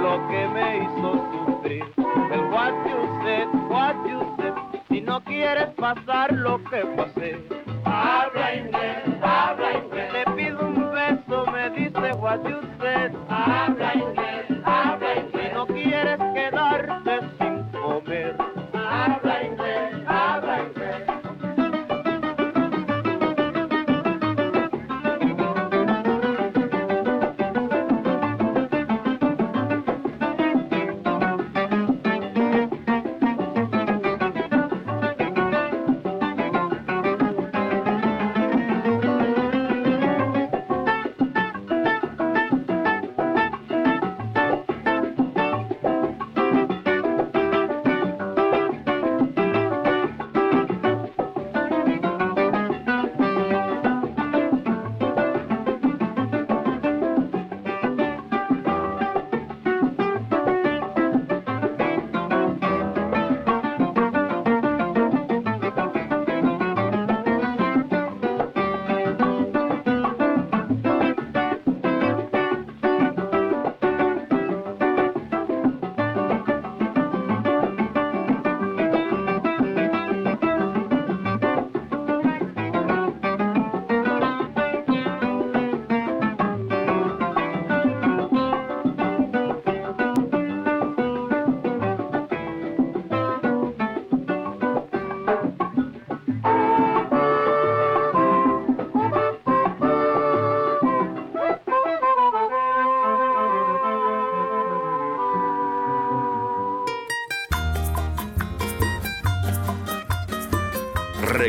lo 0.00 0.28
que 0.28 0.48
me 0.48 0.78
hizo 0.78 1.28
sufrir. 1.32 1.84
El 2.32 2.40
what 2.50 2.72
you 2.86 3.20
said, 3.24 3.48
what 3.68 3.96
you 4.08 4.20
said, 4.38 4.54
si 4.88 5.00
no 5.00 5.20
quieres 5.24 5.68
pasar 5.76 6.32
lo 6.32 6.62
que 6.64 6.84
pasé. 6.96 7.38
Habla 7.84 8.54
inglés, 8.54 9.02
habla 9.22 9.72
inglés. 9.72 10.12
Te 10.12 10.30
pido 10.32 10.60
un 10.68 10.92
beso, 10.92 11.46
me 11.50 11.70
dice 11.70 12.12
what 12.14 12.42
you 12.44 12.60
said. 12.80 13.12
Habla 13.28 13.94
inglés, 13.94 14.46
habla 14.64 15.16
inglés. 15.16 15.48
Si 15.48 15.54
no 15.54 15.66
quieres 15.66 16.18
quedarte 16.34 16.87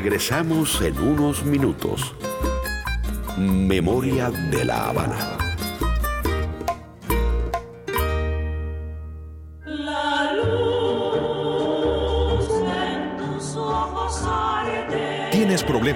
Regresamos 0.10 0.82
en 0.82 0.97
unos 0.97 1.45
minutos. 1.45 2.16
Memoria 3.38 4.32
de 4.32 4.66
la 4.66 4.89
Habana. 4.89 5.38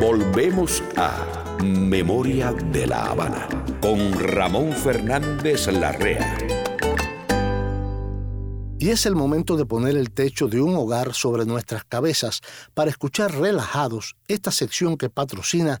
Volvemos 0.00 0.82
a 0.96 1.43
Memoria 1.62 2.52
de 2.52 2.86
la 2.86 3.06
Habana 3.06 3.48
con 3.80 4.12
Ramón 4.18 4.72
Fernández 4.72 5.66
Larrea. 5.68 6.38
Y 8.78 8.90
es 8.90 9.06
el 9.06 9.14
momento 9.14 9.56
de 9.56 9.64
poner 9.64 9.96
el 9.96 10.10
techo 10.10 10.48
de 10.48 10.60
un 10.60 10.74
hogar 10.76 11.14
sobre 11.14 11.46
nuestras 11.46 11.84
cabezas 11.84 12.40
para 12.74 12.90
escuchar 12.90 13.34
relajados 13.34 14.16
esta 14.28 14.50
sección 14.50 14.96
que 14.98 15.08
patrocina 15.08 15.80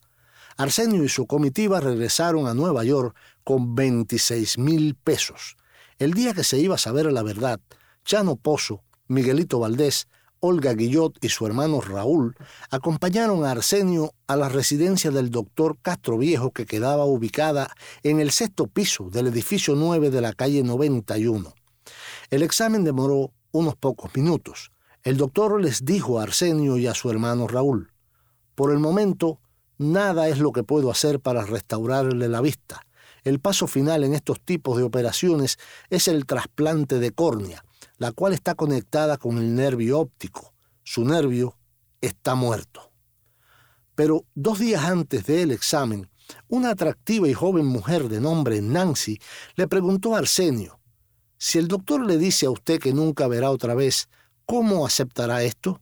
Arsenio 0.56 1.04
y 1.04 1.10
su 1.10 1.28
comitiva 1.28 1.82
regresaron 1.82 2.48
a 2.48 2.54
Nueva 2.54 2.86
York 2.86 3.14
con 3.44 3.76
26 3.76 4.58
mil 4.58 4.96
pesos. 4.96 5.58
El 6.00 6.14
día 6.14 6.34
que 6.34 6.46
se 6.46 6.58
iba 6.58 6.76
a 6.76 6.78
saber 6.78 7.12
la 7.12 7.22
verdad, 7.22 7.60
Chano 8.06 8.38
Pozo, 8.38 8.84
Miguelito 9.10 9.60
Valdés, 9.60 10.08
Olga 10.46 10.74
Guillot 10.74 11.18
y 11.24 11.30
su 11.30 11.48
hermano 11.48 11.82
Raúl 11.82 12.36
acompañaron 12.70 13.44
a 13.44 13.52
Arsenio 13.52 14.14
a 14.28 14.36
la 14.36 14.48
residencia 14.48 15.10
del 15.12 15.32
doctor 15.32 15.78
Castro 15.82 16.18
Viejo 16.18 16.52
que 16.52 16.66
quedaba 16.66 17.06
ubicada 17.06 17.74
en 18.04 18.20
el 18.20 18.32
sexto 18.32 18.68
piso 18.68 19.10
del 19.10 19.28
edificio 19.28 19.76
9 19.76 20.12
de 20.12 20.22
la 20.22 20.34
calle 20.34 20.62
91. 20.64 21.54
El 22.30 22.44
examen 22.44 22.84
demoró 22.84 23.32
unos 23.52 23.76
pocos 23.76 24.12
minutos. 24.16 24.72
El 25.04 25.18
doctor 25.18 25.60
les 25.60 25.84
dijo 25.84 26.20
a 26.20 26.24
Arsenio 26.24 26.78
y 26.78 26.88
a 26.88 26.94
su 26.94 27.10
hermano 27.10 27.48
Raúl, 27.48 27.92
por 28.54 28.72
el 28.72 28.80
momento 28.80 29.40
Nada 29.78 30.30
es 30.30 30.40
lo 30.40 30.54
que 30.54 30.64
puedo 30.64 30.90
hacer 30.90 31.20
para 31.20 31.44
restaurarle 31.44 32.30
la 32.30 32.40
vista. 32.40 32.86
El 33.26 33.40
paso 33.40 33.68
final 33.68 34.06
en 34.06 34.14
estos 34.14 34.40
tipos 34.40 34.78
de 34.78 34.84
operaciones 34.84 35.58
es 35.90 36.08
el 36.08 36.26
trasplante 36.26 37.00
de 37.00 37.12
córnea, 37.12 37.65
la 37.98 38.12
cual 38.12 38.34
está 38.34 38.56
conectada 38.56 39.18
con 39.18 39.38
el 39.38 39.56
nervio 39.56 40.00
óptico. 40.00 40.54
Su 40.84 41.06
nervio 41.06 41.58
está 42.02 42.36
muerto. 42.36 42.92
Pero 43.96 44.26
dos 44.36 44.60
días 44.60 44.84
antes 44.84 45.26
del 45.26 45.52
examen, 45.52 46.10
una 46.48 46.72
atractiva 46.72 47.28
y 47.28 47.34
joven 47.34 47.66
mujer 47.66 48.10
de 48.10 48.20
nombre 48.20 48.62
Nancy 48.62 49.20
le 49.56 49.68
preguntó 49.68 50.16
a 50.16 50.20
Arsenio, 50.20 50.80
si 51.38 51.60
el 51.60 51.68
doctor 51.68 52.06
le 52.06 52.18
dice 52.18 52.46
a 52.46 52.50
usted 52.50 52.80
que 52.80 52.94
nunca 52.94 53.28
verá 53.28 53.52
otra 53.52 53.76
vez, 53.76 54.10
¿cómo 54.46 54.86
aceptará 54.86 55.44
esto? 55.44 55.82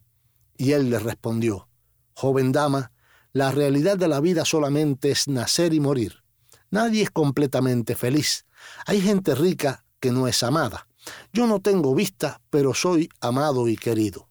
Y 0.57 0.71
él 0.71 0.89
le 0.89 0.99
respondió, 0.99 1.69
joven 2.13 2.51
dama, 2.51 2.91
la 3.31 3.51
realidad 3.51 3.97
de 3.97 4.07
la 4.07 4.19
vida 4.19 4.45
solamente 4.45 5.11
es 5.11 5.27
nacer 5.27 5.73
y 5.73 5.79
morir. 5.79 6.23
Nadie 6.69 7.03
es 7.03 7.11
completamente 7.11 7.95
feliz. 7.95 8.45
Hay 8.85 9.01
gente 9.01 9.35
rica 9.35 9.85
que 9.99 10.11
no 10.11 10.27
es 10.27 10.43
amada. 10.43 10.87
Yo 11.31 11.47
no 11.47 11.59
tengo 11.59 11.93
vista, 11.95 12.41
pero 12.49 12.73
soy 12.73 13.09
amado 13.21 13.67
y 13.67 13.75
querido. 13.75 14.27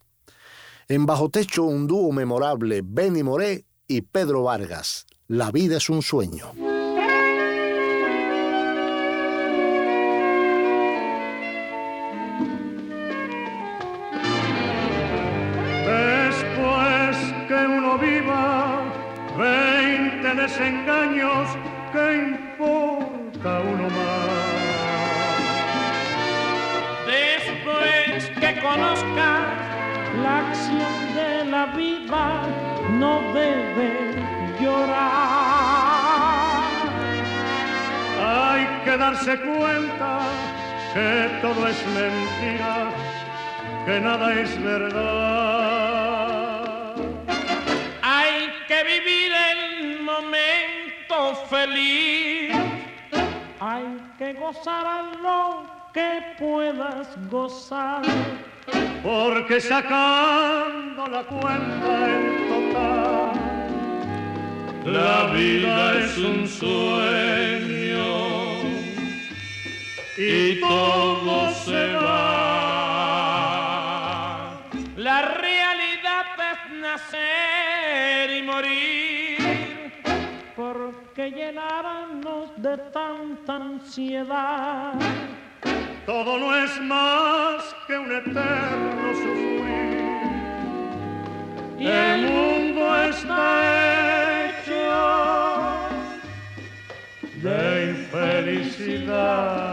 En 0.88 1.06
Bajo 1.06 1.30
Techo 1.30 1.64
un 1.64 1.86
dúo 1.86 2.12
memorable, 2.12 2.82
Benny 2.84 3.22
Moré 3.22 3.64
y 3.88 4.02
Pedro 4.02 4.42
Vargas. 4.44 5.06
La 5.26 5.50
vida 5.50 5.76
es 5.78 5.88
un 5.88 6.02
sueño. 6.02 6.52
Después 15.86 17.16
que 17.48 17.66
uno 17.78 17.98
viva 17.98 18.92
veinte 19.38 20.34
desengaños, 20.34 21.48
¿qué 21.92 22.36
importa 22.36 23.60
uno 23.60 23.88
más? 23.88 24.01
Conozcas 28.72 29.42
la 30.22 30.38
acción 30.38 30.94
de 31.14 31.44
la 31.44 31.66
vida, 31.66 32.24
no 32.98 33.20
debe 33.32 33.90
llorar. 34.60 35.12
Hay 38.20 38.64
que 38.84 38.96
darse 38.96 39.38
cuenta 39.40 40.20
que 40.94 41.38
todo 41.42 41.68
es 41.68 41.86
mentira, 41.88 42.90
que 43.84 44.00
nada 44.00 44.32
es 44.40 44.62
verdad. 44.62 46.14
Hay 48.02 48.52
que 48.68 48.84
vivir 48.84 49.32
el 49.50 50.00
momento 50.02 51.16
feliz. 51.50 52.54
Hay 53.60 53.86
que 54.18 54.32
gozar 54.34 54.86
a 54.86 55.02
lo 55.22 55.81
que 55.92 56.22
puedas 56.38 57.08
gozar. 57.30 58.02
Porque 59.02 59.60
sacando 59.60 61.06
la 61.08 61.22
cuenta 61.24 62.08
en 62.08 62.48
total, 62.48 63.32
La 64.84 65.32
vida 65.32 65.98
es 65.98 66.18
un 66.18 66.48
sueño 66.48 68.02
y 70.16 70.60
todo 70.60 71.50
se 71.64 71.94
va. 71.94 73.22
La 74.96 75.22
realidad 75.22 76.26
es 76.52 76.58
nacer 76.80 78.30
y 78.38 78.42
morir, 78.42 80.02
porque 80.54 81.30
llenarnos 81.30 82.50
de 82.56 82.78
tanta 82.92 83.56
ansiedad. 83.56 84.94
Todo 86.06 86.38
no 86.38 86.56
es 86.56 86.80
más 86.80 87.74
que 87.86 87.98
un 87.98 88.12
eterno 88.12 89.14
sufrir. 89.14 89.62
Y 91.78 91.86
el 91.86 92.26
mundo 92.26 93.02
está 93.04 94.48
hecho 94.48 95.88
de 97.42 97.90
infelicidad. 97.90 99.72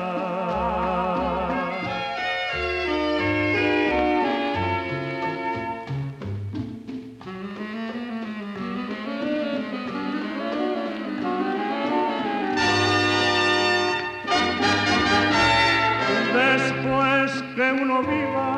Que 18.00 18.06
viva 18.08 18.52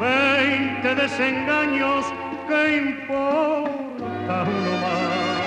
veinte 0.00 0.94
desengaños, 0.94 2.04
¿qué 2.48 2.76
importa 2.78 4.34
uno 4.42 4.72
más? 4.82 5.38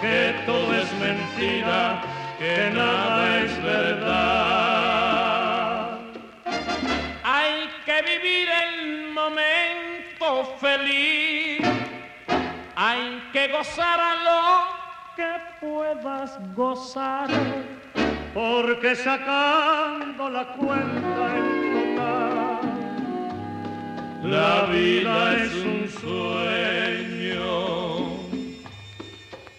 que 0.00 0.18
todo 0.44 0.70
es 0.74 0.90
mentira, 0.94 2.02
que 2.38 2.54
nada 2.74 3.20
es 3.44 3.52
verdad. 3.62 4.29
Hay 13.50 13.56
que 13.56 13.56
gozar 13.56 14.00
a 14.00 14.14
lo 14.24 14.40
que 15.16 15.26
puedas 15.60 16.38
gozar. 16.54 17.28
Porque 18.32 18.94
sacando 18.94 20.30
la 20.30 20.46
cuenta 20.52 21.36
en 21.36 21.96
total, 21.96 22.60
la 24.22 24.66
vida 24.66 25.36
es 25.36 25.52
un 25.54 25.88
sueño 26.00 27.48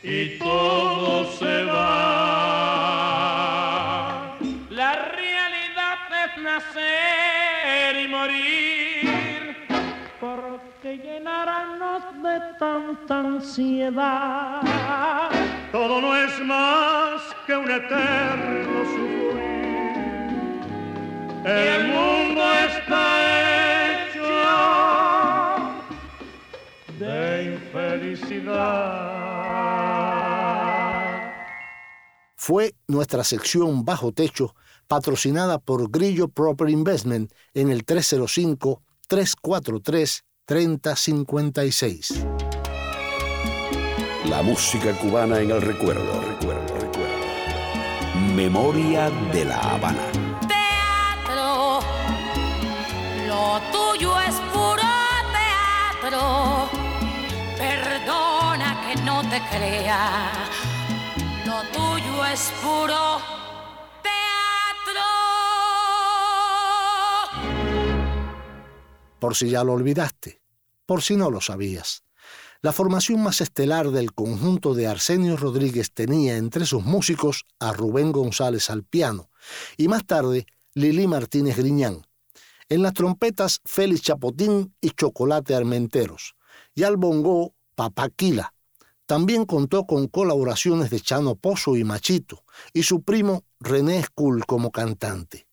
y 0.03 0.39
todo 0.39 1.25
se 1.33 1.63
va. 1.65 2.40
De 12.23 12.39
tanta 12.59 13.19
ansiedad. 13.19 14.61
Todo 15.71 16.01
no 16.01 16.15
es 16.15 16.39
más 16.45 17.21
que 17.45 17.55
un 17.55 17.69
eterno 17.69 18.85
sufrir. 18.85 19.31
El 21.45 21.87
mundo 21.87 22.41
está 22.69 23.01
hecho 24.09 24.23
de 26.99 27.53
infelicidad. 27.53 29.21
Fue 32.35 32.75
nuestra 32.87 33.23
sección 33.23 33.85
Bajo 33.85 34.11
Techo, 34.11 34.55
patrocinada 34.87 35.59
por 35.59 35.89
Grillo 35.89 36.27
Proper 36.27 36.69
Investment 36.69 37.31
en 37.53 37.69
el 37.69 37.85
305-343-3056. 40.47 42.27
La 44.25 44.41
música 44.41 44.93
cubana 44.93 45.39
en 45.39 45.51
el 45.51 45.61
recuerdo, 45.61 46.21
recuerdo, 46.21 46.75
recuerdo. 46.79 47.25
Memoria 48.35 49.09
de 49.33 49.45
la 49.45 49.57
Habana. 49.57 50.11
Teatro, 50.47 51.81
lo 53.27 53.59
tuyo 53.71 54.19
es 54.21 54.35
puro 54.53 54.83
teatro. 56.01 56.69
Perdona 57.57 58.81
que 58.87 58.95
no 59.01 59.21
te 59.23 59.41
crea, 59.49 60.31
lo 61.45 61.61
tuyo 61.71 62.25
es 62.25 62.51
puro 62.61 63.40
Por 69.21 69.35
si 69.35 69.51
ya 69.51 69.63
lo 69.63 69.73
olvidaste, 69.73 70.41
por 70.87 71.03
si 71.03 71.15
no 71.15 71.29
lo 71.29 71.41
sabías. 71.41 72.01
La 72.63 72.73
formación 72.73 73.21
más 73.21 73.39
estelar 73.39 73.91
del 73.91 74.13
conjunto 74.13 74.73
de 74.73 74.87
Arsenio 74.87 75.37
Rodríguez 75.37 75.91
tenía 75.91 76.37
entre 76.37 76.65
sus 76.65 76.83
músicos 76.83 77.45
a 77.59 77.71
Rubén 77.71 78.11
González 78.11 78.71
al 78.71 78.83
piano 78.83 79.29
y 79.77 79.89
más 79.89 80.07
tarde 80.07 80.47
Lili 80.73 81.05
Martínez 81.05 81.55
Griñán. 81.57 82.01
En 82.67 82.81
las 82.81 82.93
trompetas 82.93 83.61
Félix 83.63 84.01
Chapotín 84.01 84.73
y 84.81 84.89
Chocolate 84.89 85.53
Armenteros 85.53 86.33
y 86.73 86.81
al 86.81 86.97
bongo 86.97 87.53
Papaquila. 87.75 88.55
También 89.05 89.45
contó 89.45 89.85
con 89.85 90.07
colaboraciones 90.07 90.89
de 90.89 90.99
Chano 90.99 91.35
Pozo 91.35 91.77
y 91.77 91.83
Machito 91.83 92.43
y 92.73 92.81
su 92.81 93.03
primo 93.03 93.43
René 93.59 94.01
Skull 94.01 94.47
como 94.47 94.71
cantante. 94.71 95.47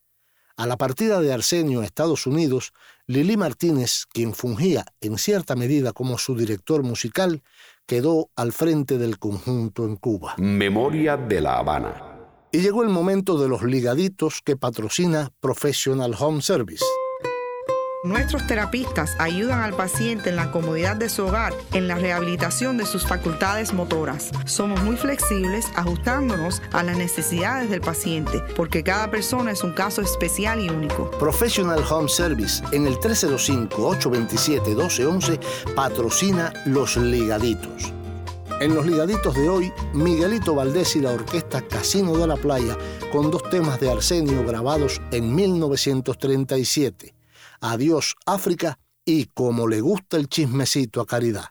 A 0.56 0.66
la 0.66 0.76
partida 0.76 1.20
de 1.20 1.32
Arsenio 1.32 1.82
a 1.82 1.84
Estados 1.84 2.26
Unidos, 2.26 2.72
Lili 3.10 3.38
Martínez, 3.38 4.04
quien 4.12 4.34
fungía 4.34 4.84
en 5.00 5.16
cierta 5.16 5.56
medida 5.56 5.94
como 5.94 6.18
su 6.18 6.36
director 6.36 6.82
musical, 6.82 7.42
quedó 7.86 8.28
al 8.36 8.52
frente 8.52 8.98
del 8.98 9.18
conjunto 9.18 9.86
en 9.86 9.96
Cuba. 9.96 10.34
Memoria 10.36 11.16
de 11.16 11.40
la 11.40 11.56
Habana. 11.56 12.18
Y 12.52 12.58
llegó 12.58 12.82
el 12.82 12.90
momento 12.90 13.38
de 13.38 13.48
los 13.48 13.62
ligaditos 13.62 14.42
que 14.44 14.56
patrocina 14.56 15.30
Professional 15.40 16.14
Home 16.18 16.42
Service. 16.42 16.84
Nuestros 18.04 18.46
terapistas 18.46 19.16
ayudan 19.18 19.60
al 19.60 19.74
paciente 19.74 20.30
en 20.30 20.36
la 20.36 20.52
comodidad 20.52 20.94
de 20.94 21.08
su 21.08 21.26
hogar 21.26 21.52
en 21.72 21.88
la 21.88 21.96
rehabilitación 21.96 22.76
de 22.76 22.86
sus 22.86 23.04
facultades 23.04 23.72
motoras. 23.72 24.30
Somos 24.44 24.80
muy 24.84 24.96
flexibles 24.96 25.66
ajustándonos 25.74 26.62
a 26.70 26.84
las 26.84 26.96
necesidades 26.96 27.70
del 27.70 27.80
paciente 27.80 28.40
porque 28.54 28.84
cada 28.84 29.10
persona 29.10 29.50
es 29.50 29.64
un 29.64 29.72
caso 29.72 30.00
especial 30.00 30.60
y 30.60 30.70
único. 30.70 31.10
Professional 31.18 31.82
Home 31.90 32.08
Service 32.08 32.62
en 32.70 32.86
el 32.86 32.94
305-827-1211 32.98 35.40
patrocina 35.74 36.52
Los 36.66 36.96
Ligaditos. 36.96 37.92
En 38.60 38.76
los 38.76 38.86
ligaditos 38.86 39.34
de 39.34 39.48
hoy, 39.48 39.72
Miguelito 39.92 40.54
Valdés 40.54 40.94
y 40.94 41.00
la 41.00 41.10
orquesta 41.10 41.62
Casino 41.62 42.16
de 42.16 42.28
la 42.28 42.36
Playa 42.36 42.78
con 43.10 43.32
dos 43.32 43.42
temas 43.50 43.80
de 43.80 43.90
Arsenio 43.90 44.44
grabados 44.44 45.00
en 45.10 45.34
1937. 45.34 47.17
Adiós 47.60 48.14
África 48.26 48.78
y 49.04 49.26
como 49.26 49.66
le 49.66 49.80
gusta 49.80 50.16
el 50.16 50.28
chismecito 50.28 51.00
a 51.00 51.06
Caridad. 51.06 51.46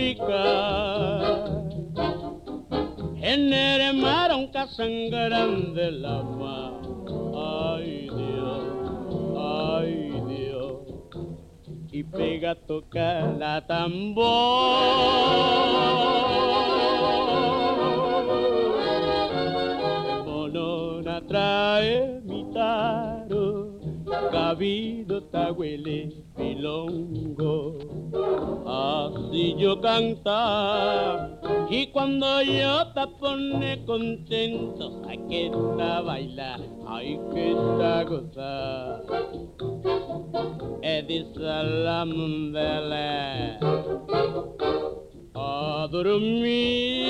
África. 0.00 1.44
En 3.22 3.52
el 3.52 3.96
mar 3.98 4.34
un 4.34 4.50
la 5.92 6.22
mar. 6.22 6.72
Ay 7.36 8.08
Dios, 8.08 8.64
ay 9.36 10.10
Dios. 10.26 10.72
Y 11.92 12.02
pega 12.04 12.52
a 12.52 12.54
tocar 12.54 13.36
la 13.38 13.66
tambor. 13.66 14.20
Cabido 24.60 25.22
tahuele 25.32 26.12
pilongo. 26.36 27.78
Así 28.66 29.54
yo 29.56 29.80
canta 29.80 31.30
y 31.70 31.86
cuando 31.86 32.42
yo 32.42 32.92
te 32.92 33.06
pone 33.18 33.82
contento, 33.86 35.00
hay 35.08 35.18
que 35.30 35.46
está 35.46 36.02
bailar, 36.02 36.60
hay 36.86 37.18
que 37.32 37.52
está 37.52 38.04
gozar. 38.04 39.02
Edi 40.82 41.24
salam 41.34 42.52
vele 42.52 43.56
a 45.34 45.88
dormir. 45.90 47.08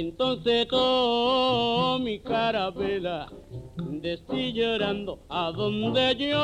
Entonces 0.00 0.66
todo 0.68 1.98
mi 1.98 2.20
carabela 2.20 3.30
de 3.76 4.14
estoy 4.14 4.54
llorando 4.54 5.18
a 5.28 5.52
donde 5.52 6.16
yo 6.16 6.38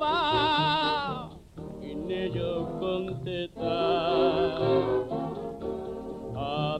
va 0.00 1.28
y 1.82 1.90
ello 2.10 2.66
contestar 2.80 4.62
a 6.34 6.78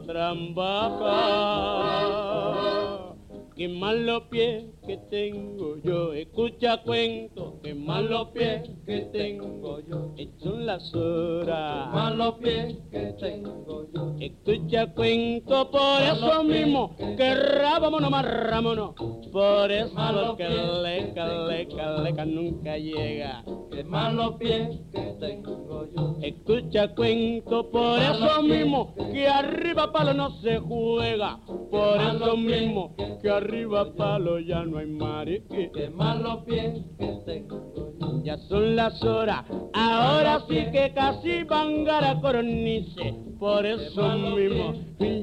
trambaca 3.53 3.57
qué 3.57 3.69
malos 3.69 4.23
pies 4.31 4.65
que 4.87 4.97
tengo 5.11 5.77
yo. 5.83 6.13
Escucha 6.13 6.83
cuento, 6.83 7.61
qué 7.63 7.75
malos 7.75 8.29
pies 8.29 8.63
que 8.87 9.01
tengo 9.13 9.81
yo. 9.81 10.15
Son 10.39 10.67
las 10.67 10.95
horas, 10.95 11.89
qué 11.89 11.97
malos 11.97 12.35
pies 12.43 12.79
que 12.91 13.15
tengo 13.21 13.87
yo. 13.95 14.17
Escucha 14.21 14.93
cuento, 14.95 15.71
por 15.71 16.03
eso 16.03 16.45
mismo, 16.45 16.97
que 17.17 17.35
rábamonos, 17.35 18.11
marrámonos. 18.11 18.95
Por 19.33 19.73
eso 19.73 20.37
que 20.37 20.49
leca, 20.49 21.47
leca, 21.47 22.03
leca 22.03 22.25
nunca 22.25 22.77
llega. 22.77 23.45
Qué 23.71 23.85
malos 23.85 24.35
pies 24.37 24.81
que 24.93 25.15
tengo 25.21 25.87
yo. 25.95 26.17
Escucha 26.21 26.95
cuento, 26.95 27.71
por 27.71 27.99
eso 27.99 28.43
mismo, 28.43 28.95
que 29.13 29.27
arriba 29.27 29.93
palo 29.93 30.13
no 30.13 30.31
se 30.41 30.59
juega. 30.59 31.39
Por 31.71 32.01
eso 32.01 32.37
mismo, 32.37 32.95
que 33.23 33.31
arriba 33.43 33.93
palo 33.97 34.39
ya 34.39 34.65
no 34.65 34.79
hay 34.79 34.87
marique. 34.87 35.71
Qué 35.75 35.91
malos 35.91 36.45
pies 36.45 36.81
que 36.99 37.13
tengo. 37.27 37.93
Ya 38.23 38.37
son 38.49 38.77
las 38.77 39.03
horas, 39.03 39.45
ahora 39.73 40.45
sí 40.49 40.67
que 40.73 40.93
casi 40.95 41.43
van 41.45 41.89
a 41.89 42.21
coronice. 42.21 43.15
Por 43.39 43.67
eso 43.67 44.17
mismo, 44.37 44.75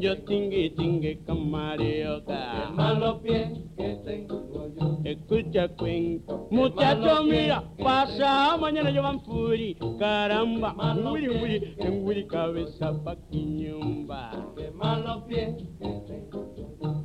yo 0.01 0.17
tingui 0.23 0.71
tingui 0.71 1.15
camarioca. 1.25 2.67
Qué 2.67 2.73
malos 2.73 3.21
pies 3.21 3.49
que 3.77 3.95
tengo 4.03 4.67
yo. 4.75 4.99
Escucha 5.05 5.69
cuento, 5.69 6.47
muchacho 6.51 7.23
mira, 7.23 7.63
pasa 7.81 8.57
mañana 8.57 8.89
yo 8.89 9.01
van 9.01 9.21
furi, 9.21 9.77
caramba, 9.97 10.75
wiri 11.11 11.29
wiri, 11.29 11.75
en 11.77 12.05
wiri 12.05 12.27
cabeza 12.27 12.91
pa 13.03 13.15
quiñumba. 13.31 14.31
Qué 14.57 14.71
malos 14.71 15.23
pies 15.23 15.55
que 15.79 15.87
tengo. 16.07 16.48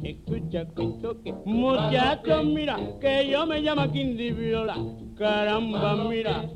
Escucha 0.03 0.65
cuento 0.67 1.21
que 1.23 1.33
muchacho 1.45 2.45
mira, 2.45 2.79
que 3.01 3.29
yo 3.29 3.47
me 3.47 3.61
llamo 3.61 3.91
Quindi 3.91 4.31
Viola, 4.33 4.77
caramba 5.17 5.97
mira, 6.09 6.49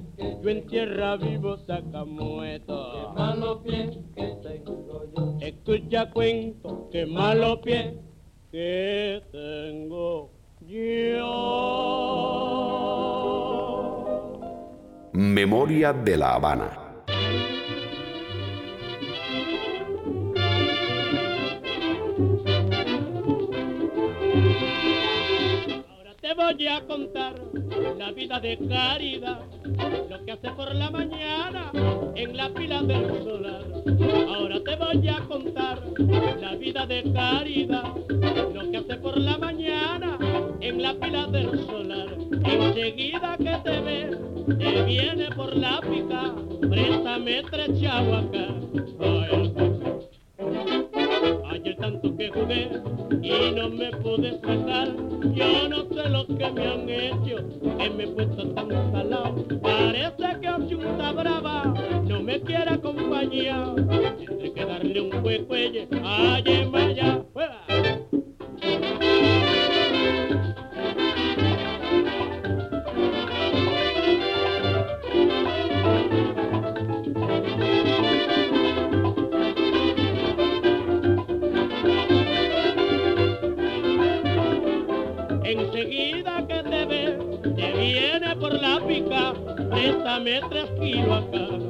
yo 0.43 0.49
en 0.49 0.67
tierra 0.67 1.17
vivo 1.17 1.57
saca 1.67 2.05
muerto. 2.05 2.93
Qué 2.93 3.07
malos 3.21 3.59
pies 3.65 3.99
que 4.15 4.37
tengo 4.43 5.05
yo. 5.15 5.37
Escucha 5.41 6.11
cuento, 6.11 6.89
que 6.93 7.07
malos 7.07 7.59
pies 7.61 7.95
que 8.53 9.23
tengo 9.33 10.31
yo. 10.61 11.29
Memoria 15.13 15.93
de 15.93 16.17
la 16.17 16.35
Habana. 16.35 16.88
Voy 26.39 26.69
a 26.69 26.81
contar 26.87 27.35
la 27.99 28.13
vida 28.13 28.39
de 28.39 28.57
caridad, 28.69 29.41
lo 30.09 30.25
que 30.25 30.33
hace 30.33 30.51
por 30.51 30.73
la 30.73 30.89
mañana 30.89 31.73
en 32.15 32.37
la 32.37 32.49
pila 32.51 32.81
del 32.83 33.25
solar. 33.25 33.65
Ahora 34.29 34.61
te 34.65 34.77
voy 34.77 35.09
a 35.09 35.19
contar 35.27 35.83
la 36.41 36.55
vida 36.55 36.87
de 36.87 37.13
caridad, 37.13 37.93
lo 38.55 38.71
que 38.71 38.77
hace 38.77 38.97
por 38.99 39.19
la 39.19 39.37
mañana 39.37 40.17
en 40.61 40.81
la 40.81 40.95
pila 40.95 41.27
del 41.27 41.67
solar. 41.67 42.09
Enseguida 42.45 43.37
que 43.37 43.59
te 43.65 43.81
ve, 43.81 44.19
te 44.59 44.83
viene 44.85 45.31
por 45.35 45.57
la 45.57 45.81
pica, 45.81 46.35
préstame 46.71 47.43
tres 47.51 47.81
chahuacas. 47.81 49.38
Ay, 51.29 51.61
Ayer 51.61 51.77
tanto 51.77 52.17
que 52.17 52.31
jugué 52.31 52.71
y 53.23 53.53
no 53.53 53.69
me 53.69 53.91
pude 53.91 54.41
sacar. 54.41 54.89
Yo 55.35 55.69
no 55.69 55.85
sé 55.93 56.09
lo 56.09 56.27
que 56.27 56.51
me 56.53 56.67
han 56.67 56.89
hecho, 56.89 57.37
que 57.79 57.91
me 57.91 58.05
he 58.05 58.09
puesto 58.09 58.49
tan 58.55 58.71
salado. 58.93 59.45
Parece 59.61 60.41
que 60.41 60.49
Ochunta 60.49 61.13
Brava 61.13 61.65
no 62.05 62.23
me 62.23 62.41
quiere 62.41 62.71
acompañar. 62.71 63.75
Tendré 63.75 64.53
que 64.55 64.65
darle 64.65 65.01
un 65.03 65.11
cuecuelle, 65.21 65.89
ay, 66.03 66.69
vaya, 66.73 67.23
fuera. 67.35 67.67
Préstame 90.29 90.51
tres 90.51 90.71
kilos 90.79 91.25
acá. 91.25 91.68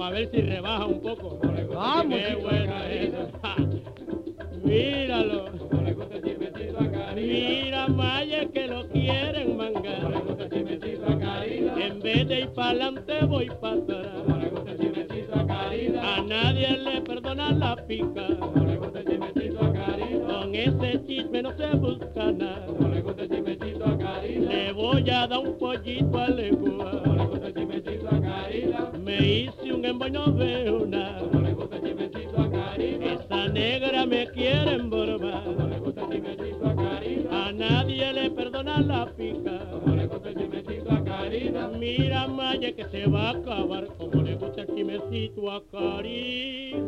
Para 0.00 0.12
ver 0.12 0.30
si 0.30 0.40
rebaja 0.40 0.86
un 0.86 1.00
poco? 1.02 1.38
Vamos, 1.74 2.18
¡Qué 2.18 2.34
bueno 2.36 2.84
eso! 2.84 3.28
Ja. 3.42 3.56
Míralo. 4.64 5.50
Mira, 7.14 7.86
Maya, 7.86 8.46
que 8.46 8.66
lo 8.66 8.88
quieren 8.88 9.58
mangar. 9.58 10.22
En 11.78 12.00
vez 12.00 12.28
de 12.28 12.40
ir 12.40 12.48
para 12.54 12.70
adelante, 12.70 13.24
voy 13.26 13.50
para 13.60 13.76
atrás. 13.76 14.06
A 16.02 16.22
nadie 16.22 16.78
le 16.78 17.02
perdona 17.02 17.52
la 17.52 17.76
pica. 17.86 18.26
Con 20.26 20.54
ese 20.54 21.04
chisme 21.06 21.42
no 21.42 21.54
se 21.58 21.76
busca 21.76 22.32
nada. 22.32 22.66
Le 24.24 24.72
voy 24.72 25.10
a 25.10 25.26
dar 25.26 25.38
un 25.40 25.58
pollito 25.58 26.18
a 26.18 26.28
legua. 26.28 27.02
Me 29.04 29.16
hice 29.16 29.59
emboy, 29.90 30.10
no 30.10 30.34
veo 30.34 30.86
nada. 30.86 31.20
Esa 32.78 33.48
negra 33.48 34.06
me 34.06 34.30
quiere 34.30 34.74
emborbar. 34.74 35.42
A 37.30 37.52
nadie 37.52 38.12
le 38.12 38.30
perdona 38.30 38.80
la 38.80 39.06
pica. 39.14 39.66
Mira, 41.78 42.26
Maya, 42.28 42.74
que 42.74 42.88
se 42.90 43.06
va 43.06 43.28
a 43.28 43.30
acabar 43.30 43.86
como 43.96 44.22
le 44.22 44.34
gusta 44.36 44.62
el 44.62 44.68
a 45.50 45.62
Caridad. 45.70 46.80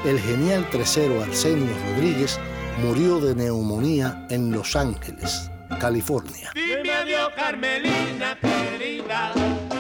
el 0.06 0.20
genial 0.20 0.70
tresero 0.70 1.24
Arsenio 1.24 1.74
Rodríguez 1.88 2.38
murió 2.84 3.22
de 3.22 3.36
neumonía 3.36 4.28
en 4.30 4.52
Los 4.52 4.76
Ángeles, 4.76 5.50
California. 5.80 6.52
Dime 6.54 6.92
adiós, 6.92 7.30
Carmelina 7.38 8.38
querida, 8.42 9.32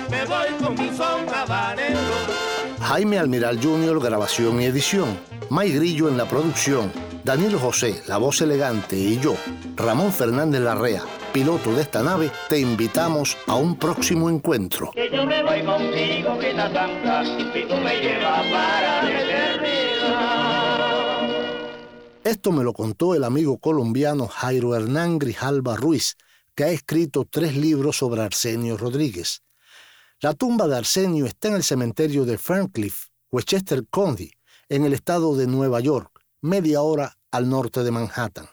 me 0.09 0.25
voy 0.25 0.47
con 0.63 0.75
mi 0.75 0.95
son. 0.95 1.27
Jaime 2.79 3.19
Almiral 3.19 3.61
Jr., 3.61 3.99
grabación 3.99 4.61
y 4.61 4.65
edición. 4.65 5.19
May 5.49 5.71
Grillo 5.73 6.07
en 6.07 6.17
la 6.17 6.25
producción. 6.25 6.91
Daniel 7.23 7.57
José, 7.57 8.01
la 8.07 8.17
voz 8.17 8.41
elegante, 8.41 8.95
y 8.95 9.19
yo, 9.19 9.35
Ramón 9.75 10.11
Fernández 10.11 10.61
Larrea, 10.61 11.03
piloto 11.31 11.73
de 11.73 11.81
esta 11.81 12.03
nave, 12.03 12.31
te 12.47 12.59
invitamos 12.59 13.37
a 13.47 13.55
un 13.55 13.75
próximo 13.77 14.29
encuentro. 14.29 14.91
Que 14.91 15.09
yo 15.11 15.25
me 15.25 15.43
voy 15.43 15.63
contigo, 15.63 16.37
Grita 16.37 16.71
Santa, 16.73 17.23
y 17.23 17.67
tú 17.67 17.75
me 17.75 17.99
llevas 18.01 18.45
para 18.51 19.03
la 19.03 19.21
eternidad. 19.21 19.59
Esto 22.23 22.51
me 22.51 22.63
lo 22.63 22.73
contó 22.73 23.15
el 23.15 23.23
amigo 23.23 23.57
colombiano 23.57 24.27
Jairo 24.27 24.75
Hernán 24.75 25.19
Grijalba 25.19 25.75
Ruiz, 25.75 26.17
que 26.53 26.65
ha 26.65 26.69
escrito 26.69 27.25
tres 27.29 27.55
libros 27.55 27.97
sobre 27.97 28.21
Arsenio 28.21 28.75
Rodríguez. 28.77 29.41
La 30.19 30.33
tumba 30.33 30.67
de 30.67 30.75
Arsenio 30.77 31.25
está 31.25 31.47
en 31.47 31.55
el 31.55 31.63
cementerio 31.63 32.25
de 32.25 32.37
Ferncliff, 32.37 33.05
Westchester 33.31 33.85
County, 33.89 34.31
en 34.67 34.83
el 34.83 34.93
estado 34.93 35.35
de 35.37 35.47
Nueva 35.47 35.79
York, 35.79 36.21
media 36.41 36.81
hora 36.81 37.17
al 37.31 37.49
norte 37.49 37.83
de 37.83 37.91
Manhattan. 37.91 38.49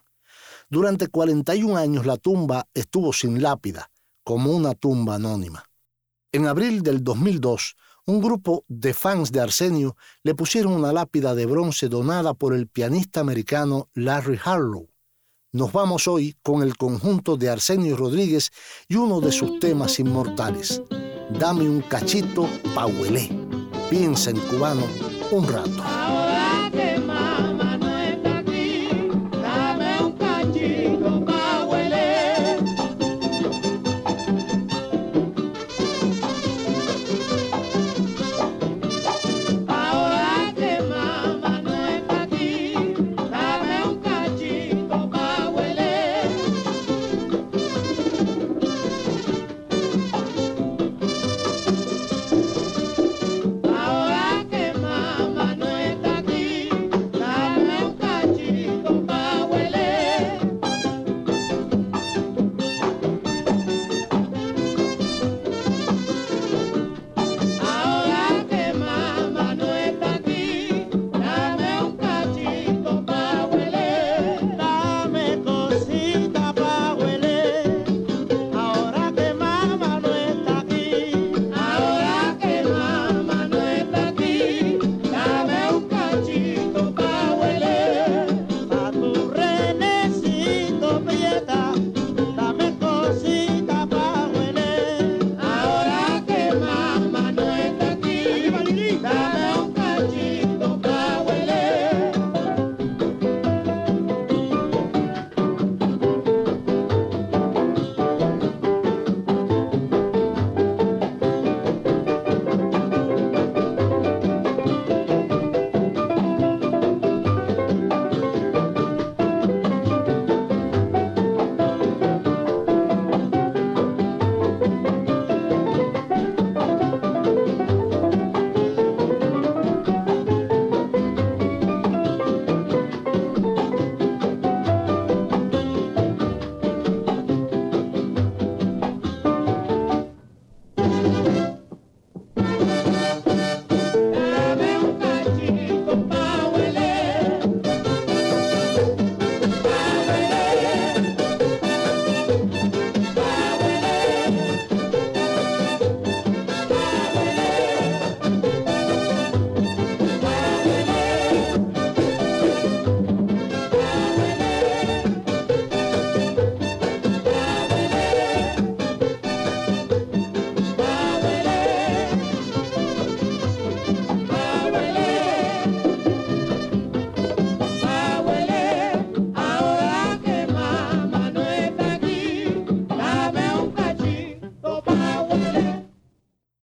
Durante 0.69 1.07
41 1.07 1.77
años 1.77 2.07
la 2.07 2.17
tumba 2.17 2.67
estuvo 2.75 3.13
sin 3.13 3.41
lápida, 3.41 3.91
como 4.25 4.51
una 4.51 4.75
tumba 4.75 5.15
anónima. 5.15 5.65
En 6.33 6.47
abril 6.47 6.83
del 6.83 7.05
2002, 7.05 7.77
un 8.07 8.21
grupo 8.21 8.65
de 8.67 8.93
fans 8.93 9.31
de 9.31 9.41
Arsenio 9.41 9.97
le 10.25 10.35
pusieron 10.35 10.73
una 10.73 10.93
lápida 10.93 11.35
de 11.37 11.47
bronce 11.47 11.89
donada 11.89 12.35
por 12.35 12.53
el 12.53 12.67
pianista 12.67 13.21
americano 13.21 13.89
Larry 13.95 14.39
Harlow. 14.45 14.89
Nos 15.53 15.73
vamos 15.73 16.09
hoy 16.09 16.37
con 16.43 16.63
el 16.63 16.77
conjunto 16.77 17.37
de 17.37 17.49
Arsenio 17.49 17.97
Rodríguez 17.97 18.51
y 18.89 18.97
uno 18.97 19.21
de 19.21 19.31
sus 19.31 19.61
temas 19.61 20.01
inmortales. 20.01 20.83
Dame 21.39 21.69
un 21.69 21.83
cachito 21.83 22.49
pa' 22.75 22.87
huelé. 22.87 23.31
Piensa 23.89 24.31
en 24.31 24.41
cubano 24.41 24.85
un 25.31 25.47
rato. 25.47 26.26